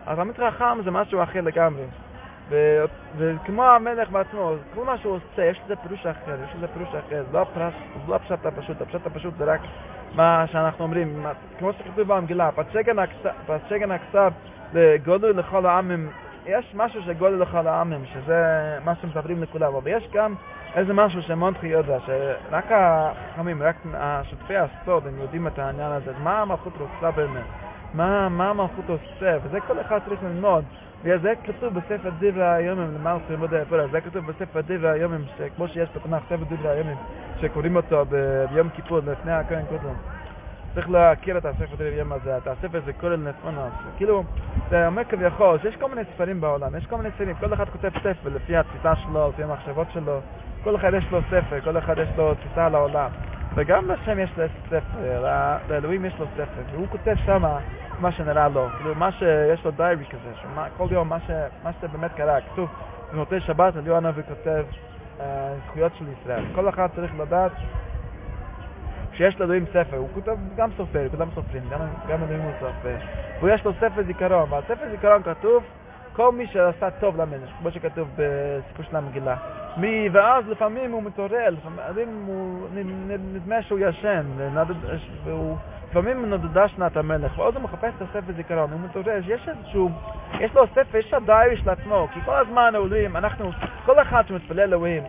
התלמיד 0.07 0.37
חכם 0.37 0.83
זה 0.85 0.91
משהו 0.91 1.23
אחר 1.23 1.41
לגמרי. 1.41 1.85
וכמו 3.17 3.65
המלך 3.65 4.11
בעצמו, 4.11 4.53
כל 4.75 4.85
מה 4.85 4.99
שהוא 4.99 5.13
עושה, 5.17 5.45
יש 5.45 5.61
לזה 5.65 5.77
פירוש 5.77 6.07
אחר, 6.07 6.35
יש 6.45 6.51
לזה 6.57 6.67
פירוש 6.69 6.89
אחר, 6.89 7.25
לא, 7.33 7.43
הפרש, 7.43 7.75
לא 8.09 8.15
הפשט 8.15 8.47
הפשוט, 8.47 8.81
הפשט 8.81 9.07
הפשוט 9.07 9.35
זה 9.39 9.45
רק 9.45 9.61
מה 10.15 10.45
שאנחנו 10.53 10.85
אומרים, 10.85 11.27
כמו 11.59 11.73
שכתוב 11.73 12.13
במגילה, 12.13 12.51
פצ'גן 13.47 13.91
הכסף 13.91 14.33
לגודל 14.73 15.29
לכל 15.29 15.67
העמים 15.67 16.11
יש 16.47 16.75
משהו 16.75 17.03
שגודל 17.03 17.35
לכל 17.35 17.67
העמים, 17.67 18.07
שזה 18.07 18.79
מה 18.85 18.95
שמספרים 18.95 19.43
לכולם, 19.43 19.75
אבל 19.75 19.91
יש 19.91 20.09
גם 20.13 20.35
איזה 20.75 20.93
משהו 20.93 21.23
שמונטחי 21.23 21.67
יודע, 21.67 21.99
שרק 22.07 22.65
החכמים, 22.71 23.63
רק 23.63 23.77
שותפי 24.23 24.55
הסוד, 24.57 25.07
הם 25.07 25.19
יודעים 25.21 25.47
את 25.47 25.59
העניין 25.59 25.93
הזה, 25.93 26.13
מה 26.23 26.41
המלכות 26.41 26.73
רוצה 26.79 27.11
באמת, 27.11 27.45
מה, 27.95 28.29
מה 28.29 28.51
המלכות 28.51 28.89
עושה, 28.89 29.39
וזה 29.43 29.61
כל 29.61 29.81
אחד 29.81 29.99
צריך 30.05 30.23
ללמוד. 30.23 30.65
וזה 31.05 31.33
כתוב 31.45 31.75
בספר 31.75 32.11
דברי 32.19 32.47
היומים, 32.47 32.95
למען 32.95 33.19
ללמוד 33.31 33.55
היפולה, 33.55 33.87
זה 33.89 34.01
כתוב 34.01 34.27
בספר 34.27 34.61
דברי 34.61 34.91
היומים, 34.91 35.25
כמו 35.57 35.69
שיש 35.69 35.89
בתנ"ך 35.97 36.23
ספר 36.27 36.45
דברי 36.49 36.71
היומים, 36.71 36.97
שקוראים 37.41 37.77
אותו 37.77 38.05
ביום 38.51 38.69
כיפור 38.69 38.99
לפני 38.99 39.33
הכהן 39.33 39.65
קודם. 39.67 39.95
צריך 40.75 40.91
להכיר 40.91 41.39
את 41.39 41.45
הספר 41.45 41.75
דברי 41.75 41.95
יום 41.95 42.13
הזה, 42.13 42.37
את 42.37 42.47
הספר 42.47 42.81
זה 42.85 42.93
כולל 42.93 43.17
נפונוס. 43.17 43.73
כאילו, 43.97 44.25
זה 44.71 44.87
אומר 44.87 45.05
כביכול 45.05 45.59
שיש 45.63 45.77
כל 45.77 45.89
מיני 45.89 46.03
ספרים 46.15 46.41
בעולם, 46.41 46.75
יש 46.77 46.87
כל 46.87 46.97
מיני 46.97 47.09
ספרים, 47.15 47.35
כל 47.35 47.55
אחד 47.55 47.69
כותב 47.69 47.91
ספר 47.99 48.29
לפי 48.35 48.57
התפיסה 48.57 48.97
שלו, 48.97 49.29
לפי 49.29 49.43
המחשבות 49.43 49.87
שלו, 49.93 50.21
כל 50.65 50.77
אחד 50.77 50.95
יש 50.95 51.05
לו 51.11 51.21
ספר, 51.31 51.61
כל 51.61 51.79
אחד 51.79 51.99
יש 51.99 52.09
לו 52.17 52.35
תפיסה 52.35 52.67
על 52.67 52.75
העולם. 52.75 53.11
וגם 53.55 53.91
לשם 53.91 54.19
יש 54.19 54.31
לו 54.37 54.45
ספר, 54.67 55.27
לאלוהים 55.69 56.05
יש 56.05 56.15
לו 56.19 56.27
ספר, 56.35 56.63
והוא 56.73 56.87
כותב 56.89 57.15
שמה 57.27 57.59
מה 58.01 58.13
שנראה 58.13 58.49
לו, 58.49 58.69
כאילו 58.77 58.95
מה 58.95 59.13
שיש 59.13 59.65
לו 59.65 59.71
דיירי 59.71 60.05
כזה, 60.05 60.33
שמה, 60.43 60.67
כל 60.77 60.87
יום 60.91 61.09
מה, 61.09 61.21
ש, 61.27 61.31
מה 61.63 61.71
שבאמת 61.81 62.13
קרה, 62.13 62.41
כתוב 62.41 62.69
במותי 63.13 63.41
שבת, 63.41 63.77
אליהו 63.77 63.97
הנביא 63.97 64.23
כותב 64.23 64.65
אה, 65.21 65.55
זכויות 65.67 65.93
של 65.99 66.05
ישראל. 66.09 66.45
כל 66.55 66.69
אחד 66.69 66.89
צריך 66.95 67.13
לדעת 67.19 67.53
כשיש 69.13 69.41
לאלוהים 69.41 69.65
ספר, 69.67 69.97
הוא 69.97 70.09
כותב 70.15 70.37
גם 70.57 70.71
סופר, 70.77 71.09
כולם 71.11 71.29
סופרים, 71.35 71.63
גם, 71.71 71.81
גם 72.09 72.23
אלוהים 72.23 72.43
הוא 72.43 72.53
סופר, 72.61 72.97
ויש 73.43 73.65
לו 73.65 73.73
ספר 73.73 74.03
זיכרון, 74.07 74.51
בספר 74.51 74.91
זיכרון 74.91 75.23
כתוב 75.23 75.65
כל 76.13 76.33
מי 76.33 76.47
שעשה 76.47 76.91
טוב 76.91 77.21
למלך, 77.21 77.51
כמו 77.59 77.71
שכתוב 77.71 78.09
בסיפור 78.17 78.85
של 78.91 78.97
המגילה. 78.97 79.37
מי, 79.77 80.09
ואז 80.13 80.49
לפעמים 80.49 80.93
הוא 80.93 81.03
מתעורר, 81.03 81.49
לפעמים 81.51 82.25
הוא 82.27 82.69
נדמה 83.35 83.63
שהוא 83.63 83.79
ישן, 83.79 84.27
והוא 85.25 85.57
לפעמים 85.91 86.27
נודדה 86.31 86.69
שנת 86.69 86.97
המלך, 86.97 87.39
ואז 87.39 87.55
הוא 87.55 87.63
מחפש 87.63 87.95
את 87.97 88.03
הספר 88.03 88.33
זיכרון, 88.37 88.73
הוא 88.73 88.81
מתעורר, 88.81 89.19
יש 89.27 89.49
איזשהו, 89.49 89.91
יש 90.41 90.55
לו 90.55 90.67
ספר, 90.67 90.99
יש 90.99 91.15
הדיירי 91.15 91.57
של 91.57 91.71
עצמו, 91.71 92.09
כי 92.15 92.21
כל 92.25 92.35
הזמן 92.35 92.73
אלוהים, 92.75 93.17
אנחנו, 93.17 93.51
כל 93.85 94.03
אחד 94.03 94.23
שמתפלל 94.29 94.61
לאלוהים, 94.61 95.03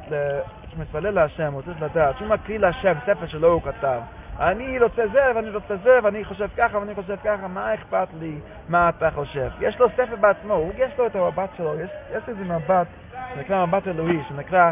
שמתפלל 0.72 1.10
להשם, 1.10 1.54
הוא 1.54 1.62
צריך 1.62 1.82
לדעת, 1.82 2.18
שהוא 2.18 2.28
מקריא 2.28 2.60
להשם 2.60 2.94
ספר 3.06 3.28
שלא 3.28 3.48
הוא 3.48 3.62
כתב, 3.62 4.02
אני 4.40 4.80
רוצה 4.80 5.08
זה, 5.08 5.32
ואני 5.36 5.50
רוצה 5.50 5.76
זה, 5.78 6.00
ואני 6.04 6.26
חושב 6.26 6.48
ככה, 6.58 6.78
ואני 6.78 6.96
חושב 6.96 7.16
ככה, 7.24 7.48
מה 7.48 7.74
אכפת 7.74 8.08
לי 8.20 8.40
מה 8.70 8.90
אתה 8.90 9.12
חושב? 9.12 9.50
יש 9.60 9.80
לו 9.80 9.90
ספר 9.90 10.16
בעצמו, 10.16 10.54
הוא 10.54 10.72
יש 10.78 10.92
לו 10.98 11.06
את 11.06 11.16
המבט 11.16 11.50
שלו, 11.58 11.80
יש, 11.80 11.90
יש 12.12 12.24
איזה 12.28 12.44
מבט, 12.44 12.88
שנקרא 13.36 13.66
מבט 13.66 13.88
אלוהי, 13.88 14.20
שנקרא 14.30 14.72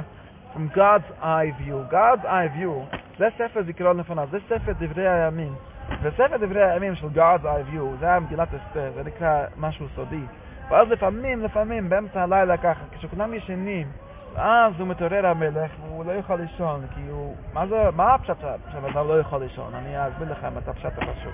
From 0.53 0.69
God's 0.69 1.09
Eye 1.21 1.51
View. 1.59 1.85
God's 1.89 2.25
Eye 2.25 2.49
View, 2.57 2.97
זה 3.17 3.27
ספר 3.37 3.63
זיכרון 3.63 3.97
לפניו, 3.97 4.27
זה 4.31 4.37
ספר 4.49 4.71
דברי 4.79 5.07
הימים. 5.07 5.55
וספר 6.01 6.37
דברי 6.37 6.71
הימים 6.71 6.95
של 6.95 7.07
God's 7.15 7.43
Eye 7.43 7.73
View, 7.73 7.99
זה 7.99 8.05
היה 8.05 8.19
מגילת 8.19 8.47
אסתר, 8.53 8.91
זה 8.95 9.03
נקרא 9.03 9.45
משהו 9.57 9.85
סודי. 9.95 10.23
ואז 10.71 10.87
לפעמים, 10.89 11.43
לפעמים, 11.43 11.89
באמצע 11.89 12.21
הלילה 12.21 12.57
ככה, 12.57 12.83
כשכולם 12.91 13.33
ישנים, 13.33 13.87
אז 14.35 14.73
הוא 14.79 14.87
מתעורר 14.87 15.27
המלך, 15.27 15.71
והוא 15.81 16.05
לא 16.05 16.11
יכול 16.11 16.35
לישון, 16.35 16.81
כי 16.95 17.01
הוא... 17.09 17.35
מה 17.53 17.67
זה, 17.67 17.89
מה 17.95 18.13
הפשט 18.13 18.37
שהבן 18.71 19.07
לא 19.07 19.19
יכול 19.19 19.39
לישון? 19.43 19.75
אני 19.75 20.07
אסביר 20.07 20.31
לכם 20.31 20.57
את 20.57 20.67
הפשט 20.67 20.91
הפשוט. 20.97 21.33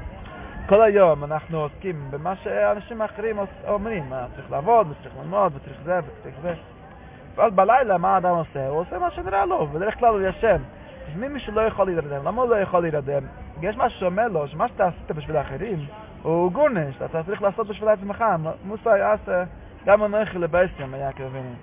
כל 0.70 0.82
היום 0.82 1.24
אנחנו 1.24 1.62
עוסקים 1.62 2.12
במה 2.12 2.36
שאנשים 2.36 3.02
אחרים 3.02 3.40
אומרים, 3.68 4.14
צריך 4.36 4.52
לעבוד, 4.52 4.88
וצריך 4.92 5.16
ללמוד, 5.22 5.54
וצריך 5.56 5.78
זה, 5.84 6.00
וצריך 6.00 6.36
זה. 6.42 6.54
ואז 7.36 7.54
בלילה 7.54 7.98
מה 7.98 8.16
האדם 8.16 8.36
עושה? 8.36 8.68
הוא 8.68 8.80
עושה 8.80 9.00
מה 9.00 9.12
שנראה 9.12 9.46
לו, 9.46 9.68
בדרך 9.68 10.00
כלל 10.00 10.10
הוא 10.14 10.22
ישן. 10.22 10.62
אז 11.08 11.20
מי 11.20 11.40
שלא 11.40 11.62
יכול 11.62 11.86
להירדם? 11.86 12.26
למה 12.26 12.42
הוא 12.42 12.50
לא 12.50 12.56
יכול 12.56 12.82
להירדם? 12.82 13.24
יש 13.62 13.78
משהו 13.78 14.00
שאומר 14.00 14.28
לו, 14.28 14.48
שמה 14.48 14.68
שאתה 14.68 14.88
עשית 14.88 15.12
בשביל 15.12 15.36
האחרים, 15.36 15.86
הוא 16.22 16.52
גורנש, 16.52 16.96
אתה 17.06 17.24
צריך 17.24 17.42
לעשות 17.42 17.68
בשביל 17.68 17.90
עצמך. 17.90 18.24
מוסא 18.66 18.90
יעשה 18.90 19.44
גם 19.86 20.04
אנוכי 20.04 20.38
לבייסים, 20.38 20.94
היה 20.94 21.12
כבינים. 21.12 21.56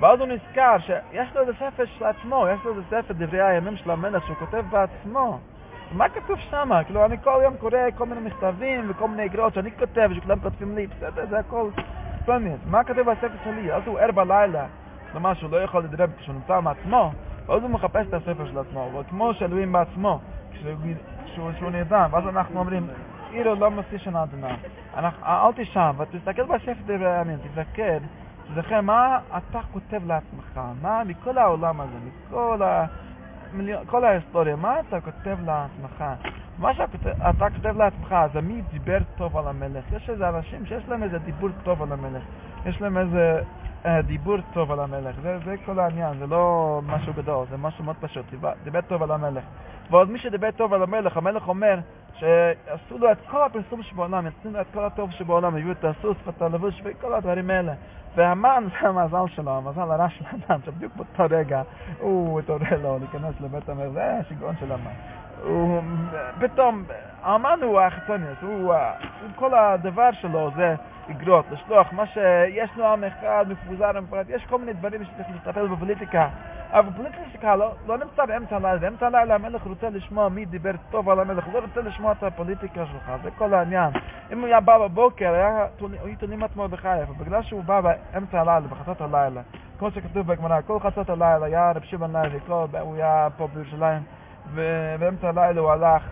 ואז 0.00 0.20
הוא 0.20 0.28
נזכר 0.28 0.76
שיש 0.78 1.28
לו 1.34 1.40
איזה 1.40 1.52
ספר 1.52 1.84
של 1.84 2.04
עצמו, 2.04 2.46
יש 2.48 2.64
לו 2.64 2.70
איזה 2.70 2.82
ספר 2.86 3.14
דברי 3.14 3.42
הימים 3.42 3.76
של 3.76 3.90
המלך 3.90 4.26
שהוא 4.26 4.36
כותב 4.36 4.64
בעצמו. 4.70 5.38
מה 5.92 6.08
כתוב 6.08 6.38
שם? 6.50 6.70
כאילו, 6.84 7.04
אני 7.04 7.16
כל 7.22 7.40
יום 7.42 7.56
קורא 7.56 7.78
כל 7.96 8.06
מיני 8.06 8.20
מכתבים 8.20 8.90
וכל 8.90 9.08
מיני 9.08 9.28
גרות 9.28 9.54
שאני 9.54 9.70
כותב 9.70 10.08
ושכולם 10.10 10.40
כותבים 10.40 10.74
לי, 10.74 10.86
בסדר, 10.86 11.26
זה 11.30 11.38
הכל 11.38 11.70
ספוניות. 12.22 12.60
מה 12.66 12.84
כתוב 12.84 13.10
בספר 13.10 13.28
שלי? 13.44 13.72
אז 13.72 13.82
הוא 13.86 13.98
ער 13.98 14.10
בלילה, 14.10 14.66
כלומר 15.12 15.34
שהוא 15.34 15.50
לא 15.50 15.56
יכול 15.56 15.84
לדרב 15.84 16.10
כשהוא 16.18 16.34
נמצא 16.34 16.60
מעצמו, 16.60 17.12
ואז 17.46 17.62
הוא 17.62 17.70
מחפש 17.70 18.06
את 18.08 18.14
הספר 18.14 18.46
של 18.46 18.58
עצמו, 18.58 18.90
וכמו 19.00 19.34
שאלוהים 19.34 19.72
בעצמו, 19.72 20.20
כשהוא 20.54 21.70
נרדם, 21.70 22.08
ואז 22.10 22.24
אנחנו 22.28 22.60
אומרים, 22.60 22.86
עירו 23.30 23.54
לא 23.54 23.70
מסי 23.70 23.98
שנה 23.98 24.22
אדוני. 24.22 24.52
אל 24.96 25.52
תשם, 25.56 25.90
ותסתכל 25.98 26.42
בספר 26.42 26.72
דברי 26.84 27.12
הימים, 27.12 27.38
תזכר, 27.38 27.98
תזכר 28.52 28.80
מה 28.80 29.18
אתה 29.36 29.60
כותב 29.72 30.00
לעצמך, 30.06 30.60
מה 30.82 31.04
מכל 31.04 31.38
העולם 31.38 31.80
הזה, 31.80 31.96
מכל 33.54 34.04
ההיסטוריה, 34.04 34.56
מה 34.56 34.80
אתה 34.80 35.00
כותב 35.00 35.36
לעצמך? 35.44 36.04
מה 36.58 36.74
שאתה 36.74 37.50
כותב 37.50 37.76
לעצמך, 37.76 38.16
זה 38.32 38.40
מי 38.40 38.62
דיבר 38.70 38.98
טוב 39.16 39.36
על 39.36 39.48
המלך. 39.48 39.84
יש 39.92 40.10
איזה 40.10 40.28
אנשים 40.28 40.66
שיש 40.66 40.88
להם 40.88 41.02
איזה 41.02 41.18
דיבור 41.18 41.48
טוב 41.62 41.82
על 41.82 41.92
המלך. 41.92 42.22
יש 42.66 42.80
להם 42.80 42.98
איזה 42.98 43.38
אה, 43.38 43.63
דיבור 44.06 44.36
טוב 44.52 44.72
על 44.72 44.80
המלך. 44.80 45.16
זה, 45.22 45.38
זה 45.44 45.54
כל 45.66 45.78
העניין, 45.78 46.18
זה 46.18 46.26
לא 46.26 46.80
משהו 46.86 47.12
גדול, 47.12 47.46
זה 47.50 47.56
משהו 47.56 47.84
מאוד 47.84 47.96
פשוט. 48.00 48.24
דיבר, 48.64 48.80
טוב 48.80 49.02
על 49.02 49.10
המלך. 49.10 49.44
ועוד 49.90 50.10
מי 50.10 50.18
שדיבר 50.18 50.50
טוב 50.50 50.74
על 50.74 50.82
המלך, 50.82 51.16
המלך 51.16 51.48
אומר 51.48 51.78
שעשו 52.14 52.98
לו 52.98 53.12
את 53.12 53.18
כל 53.30 53.42
הפרסום 53.42 53.82
שבעולם, 53.82 54.26
יצאו 54.26 54.50
לו 54.50 54.60
את 54.60 54.66
כל 54.74 54.84
הטוב 54.84 55.10
שבעולם, 55.10 55.56
הביאו 55.56 55.72
את 55.72 55.84
הסוס 55.84 56.16
ואת 56.26 56.42
הלבוש 56.42 56.82
וכל 56.84 57.14
הדברים 57.14 57.50
האלה. 57.50 57.72
והמן 58.16 58.64
זה 58.80 58.88
המזל 58.88 59.26
שלו, 59.26 59.50
המזל 59.56 59.80
הרע 59.80 60.08
של 60.08 60.24
האדם, 60.30 60.60
שבדיוק 60.64 60.92
באותו 60.96 61.36
רגע 61.36 61.62
הוא 62.00 62.40
התעורר 62.40 62.82
לו 62.82 62.98
להיכנס 62.98 63.40
לבית 63.40 63.68
המלך, 63.68 63.88
זה 63.92 64.18
השיגעון 64.20 64.54
של 64.60 64.72
המן. 64.72 64.90
פתאום, 66.40 66.84
האמן 67.22 67.58
הוא 67.62 67.80
החיצוניוס, 67.80 68.38
הוא, 68.42 68.74
כל 69.36 69.54
הדבר 69.54 70.12
שלו 70.12 70.50
זה 70.56 70.74
אגרות, 71.10 71.44
לשלוח, 71.50 71.92
מה 71.92 72.06
שיש 72.06 72.70
לו 72.76 72.86
עם 72.86 73.04
אחד 73.04 73.44
מפוזר 73.48 73.90
ומפרד, 73.94 74.24
יש 74.28 74.46
כל 74.46 74.58
מיני 74.58 74.72
דברים 74.72 75.04
שצריך 75.04 75.28
לטפל 75.36 75.66
בפוליטיקה, 75.66 76.28
אבל 76.70 76.88
פוליטיקה 76.96 77.56
לא, 77.56 77.72
לא 77.86 77.98
נמצא 77.98 78.26
באמצע 78.26 78.56
הלילה, 78.56 78.78
באמצע 78.78 79.06
הלילה 79.06 79.34
המלך 79.34 79.62
רוצה 79.62 79.90
לשמוע 79.90 80.28
מי 80.28 80.44
דיבר 80.44 80.70
טוב 80.90 81.08
על 81.10 81.20
המלך, 81.20 81.44
הוא 81.44 81.54
לא 81.54 81.58
רוצה 81.58 81.80
לשמוע 81.80 82.12
את 82.12 82.22
הפוליטיקה 82.22 82.86
שלך, 82.86 83.12
זה 83.22 83.30
כל 83.30 83.54
העניין. 83.54 83.90
אם 84.32 84.38
הוא 84.38 84.46
היה 84.46 84.60
בא 84.60 84.78
בבוקר, 84.78 85.32
היה 85.34 85.66
תולים 86.18 86.44
את 86.44 86.56
מרדכי, 86.56 86.88
אבל 86.88 87.24
בגלל 87.24 87.42
שהוא 87.42 87.64
בא 87.64 87.80
באמצע 87.80 88.40
הלילה, 88.40 88.60
בחצות 88.60 89.00
הלילה, 89.00 89.40
כמו 89.78 89.90
שכתוב 89.90 90.26
בגמרא, 90.26 90.60
כל 90.66 90.80
חצות 90.80 91.10
הלילה 91.10 91.46
היה 91.46 91.70
רב 91.70 91.82
שמעון 91.82 92.16
לוי, 92.16 92.38
הוא 92.80 92.94
היה 92.94 93.28
פה 93.36 93.48
בירושלים, 93.54 94.02
ובאמצע 94.52 95.28
הלילה 95.28 95.60
הוא 95.60 95.70
הלך, 95.70 96.02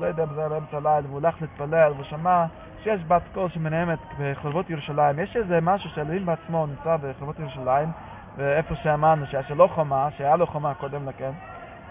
לא 0.00 0.06
יודע 0.06 0.22
אם 0.22 0.34
זה 0.34 0.40
היה 0.40 0.48
באמצע 0.48 0.76
הלילה, 0.76 1.08
והוא 1.08 1.18
הלך 1.18 1.42
להתפלל, 1.42 1.92
והוא 1.92 2.04
שמע 2.04 2.44
שיש 2.82 3.00
בת 3.08 3.22
קול 3.34 3.48
שמנהמת 3.48 3.98
בחורבות 4.20 4.70
ירושלים. 4.70 5.18
יש 5.18 5.36
איזה 5.36 5.60
משהו 5.60 5.90
שאלוהים 5.90 6.26
בעצמו 6.26 6.66
נמצא 6.66 6.96
בחורבות 6.96 7.38
ירושלים, 7.38 7.88
ואיפה 8.36 8.74
שאמרנו 8.74 9.26
שהיה 9.26 9.42
שלא 9.42 9.68
חומה, 9.74 10.08
שהיה 10.16 10.36
לו 10.36 10.46
חומה 10.46 10.74
קודם 10.74 11.08
לכן, 11.08 11.30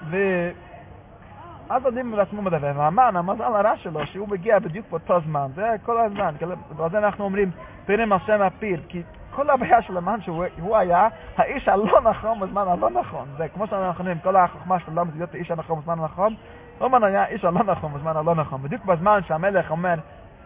ואז 0.09 1.85
אלוהים 1.85 2.11
בעצמו 2.11 2.41
מדבר, 2.41 2.71
והמן, 2.75 3.15
המזל 3.15 3.43
הרע 3.43 3.77
שלו, 3.77 4.07
שהוא 4.07 4.29
מגיע 4.29 4.59
בדיוק 4.59 4.85
באותו 4.89 5.19
זמן, 5.21 5.47
זה 5.55 5.75
כל 5.83 5.99
הזמן, 5.99 6.35
ועל 6.77 6.91
זה 6.91 6.97
אנחנו 6.97 7.25
אומרים, 7.25 7.51
פרם 7.85 8.13
השם 8.13 8.41
הפיל, 8.41 8.81
כי 8.89 9.03
כל 9.35 9.49
הבעיה 9.49 9.81
של 9.81 9.97
המן 9.97 10.21
שהוא 10.21 10.77
היה 10.77 11.07
האיש 11.37 11.67
הלא 11.67 12.01
נכון 12.01 12.39
בזמן 12.39 12.67
הלא 12.67 12.89
נכון. 12.89 13.27
זה 13.37 13.47
כמו 13.47 13.67
שאנחנו 13.67 13.99
אומרים, 13.99 14.19
כל 14.19 14.35
החוכמה 14.35 14.79
של 14.79 14.85
העולם 14.87 15.11
זה 15.11 15.17
להיות 15.17 15.33
האיש 15.33 15.51
הנכון 15.51 15.79
בזמן 15.79 15.99
הנכון, 15.99 16.35
רומן 16.79 17.03
היה 17.03 17.23
האיש 17.23 17.45
הלא 17.45 17.63
נכון 17.63 17.93
בזמן 17.93 18.17
הלא 18.17 18.35
נכון. 18.35 18.61
בדיוק 18.61 18.85
בזמן 18.85 19.19
שהמלך 19.27 19.71
אומר, 19.71 19.95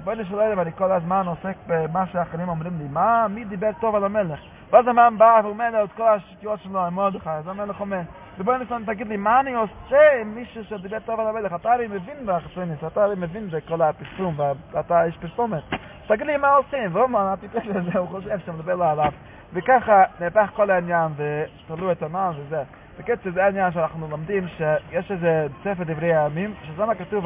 בואי 0.03 0.15
נשאל 0.15 0.59
ואני 0.59 0.71
כל 0.71 0.91
הזמן 0.91 1.27
עוסק 1.27 1.55
במה 1.67 2.05
שאחרים 2.07 2.49
אומרים 2.49 2.73
לי, 2.79 2.87
מה, 2.91 3.27
מי 3.27 3.45
דיבר 3.45 3.69
טוב 3.79 3.95
על 3.95 4.03
המלך? 4.03 4.39
ואז 4.71 4.87
המן 4.87 5.13
בא 5.17 5.41
ואומר 5.43 5.69
לו 5.69 5.83
את 5.83 5.91
כל 5.91 6.07
השטויות 6.07 6.59
שלו 6.63 6.79
על 6.79 6.89
מרדכי, 6.89 7.29
אז 7.29 7.47
המלך 7.47 7.79
אומר, 7.79 7.99
ובואי 8.37 8.57
נשאל, 8.59 8.85
תגיד 8.85 9.07
לי, 9.07 9.17
מה 9.17 9.39
אני 9.39 9.53
עושה 9.53 10.21
עם 10.21 10.35
מישהו 10.35 10.63
שדיבר 10.63 10.99
טוב 10.99 11.19
על 11.19 11.27
המלך? 11.27 11.53
אתה 11.53 11.73
הרי 11.73 11.87
מבין 11.87 12.25
באחסוניס, 12.25 12.83
אתה 12.87 13.03
הרי 13.03 13.15
מבין 13.17 13.49
בכל 13.49 13.81
הפרסום, 13.81 14.39
ואתה 14.73 15.03
איש 15.03 15.17
פרסומת. 15.17 15.63
תגיד 16.07 16.27
לי 16.27 16.37
מה 16.37 16.49
עושים, 16.49 16.95
ואומר, 16.95 17.19
הטיפש 17.19 17.67
הזה, 17.67 17.99
הוא 17.99 18.07
חושב 18.07 18.39
שמדבר 18.45 18.75
לו 18.75 18.83
עליו. 18.83 19.11
וככה 19.53 20.03
נהפך 20.19 20.49
כל 20.55 20.71
העניין, 20.71 21.11
ותלו 21.17 21.91
את 21.91 22.03
המן 22.03 22.31
וזה. 22.37 22.63
בקיצור, 22.99 23.31
זה 23.31 23.45
העניין 23.45 23.71
שאנחנו 23.71 24.07
לומדים, 24.07 24.47
שיש 24.57 25.11
איזה 25.11 25.47
ספר 25.63 25.83
דברי 25.83 26.15
הימים, 26.15 26.53
שזה 26.63 26.85
מה 26.85 26.95
כתוב 26.95 27.25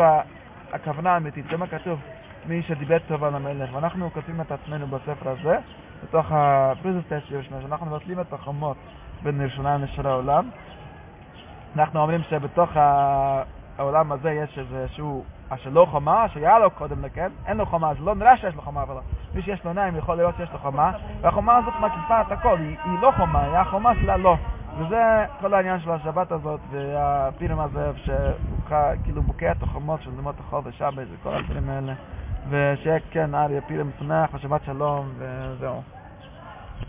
הכוונה 0.74 1.14
האמיתית, 1.14 1.46
זה 1.52 1.58
מה 1.58 1.68
כתוב 1.68 2.00
מי 2.45 2.62
שדיבר 2.62 2.97
טוב 3.08 3.23
על 3.23 3.36
המלך, 3.36 3.69
ואנחנו 3.73 4.10
כותבים 4.13 4.41
את 4.41 4.51
עצמנו 4.51 4.88
בספר 4.88 5.30
הזה, 5.30 5.58
בתוך 6.04 6.25
הפריזוס 6.30 7.04
ירושלים, 7.32 7.62
שאנחנו 7.62 7.86
מבטלים 7.86 8.19
את 8.19 8.34
החומות 8.34 8.77
בין 9.23 9.41
ירושלים 9.41 9.82
לשאר 9.82 10.08
העולם. 10.08 10.49
אנחנו 11.75 11.99
אומרים 11.99 12.21
שבתוך 12.30 12.69
העולם 13.77 14.12
הזה 14.12 14.32
יש 14.32 14.60
איזשהו 14.60 15.23
אשר 15.49 15.69
לא 15.69 15.88
חומה, 15.91 16.25
שהיה 16.34 16.60
לו 16.60 16.71
קודם 16.71 17.06
לכן, 17.06 17.32
אין 17.45 17.58
לו 17.58 17.65
חומה, 17.65 17.93
זה 17.93 18.06
לא 18.06 18.15
נראה 18.15 18.38
שיש 18.38 18.56
לו 18.56 18.62
חומה, 18.62 18.84
אבל 18.84 18.95
מי 19.36 19.41
שיש 19.41 19.63
לו 19.63 19.69
עיניים 19.69 19.95
יכול 19.95 20.17
לראות 20.17 20.36
שיש 20.38 20.49
לו 20.51 20.60
חומה, 20.60 20.91
והחומה 21.21 21.58
הזאת 21.58 21.73
מקיפה 21.82 22.21
את 22.21 22.32
הכל, 22.32 22.58
היא, 22.58 22.77
היא 22.84 22.99
לא 23.01 23.12
חומה, 23.17 23.43
היא 23.43 23.56
החומה 23.56 23.95
שלה 23.95 24.17
לא. 24.17 24.38
וזה 24.77 25.25
כל 25.39 25.54
העניין 25.54 25.80
של 25.80 25.91
השבת 25.91 26.32
הזאת, 26.32 26.60
והפירם 26.71 27.60
הזה, 27.60 27.91
שהוא 27.95 28.77
כאילו 29.04 29.21
בוקע 29.21 29.51
את 29.51 29.63
החומות 29.63 30.01
של 30.01 30.12
דמות 30.12 30.36
החול 30.39 30.62
ושבת, 30.65 31.08
וכל 31.13 31.36
הדברים 31.36 31.69
האלה. 31.69 31.93
ושיהיה 32.49 32.99
כן 33.12 33.36
אריה 33.36 33.62
פירם 33.62 33.91
שמח 33.99 34.34
ושבת 34.34 34.62
שלום, 34.65 35.13
וזהו. 35.17 35.82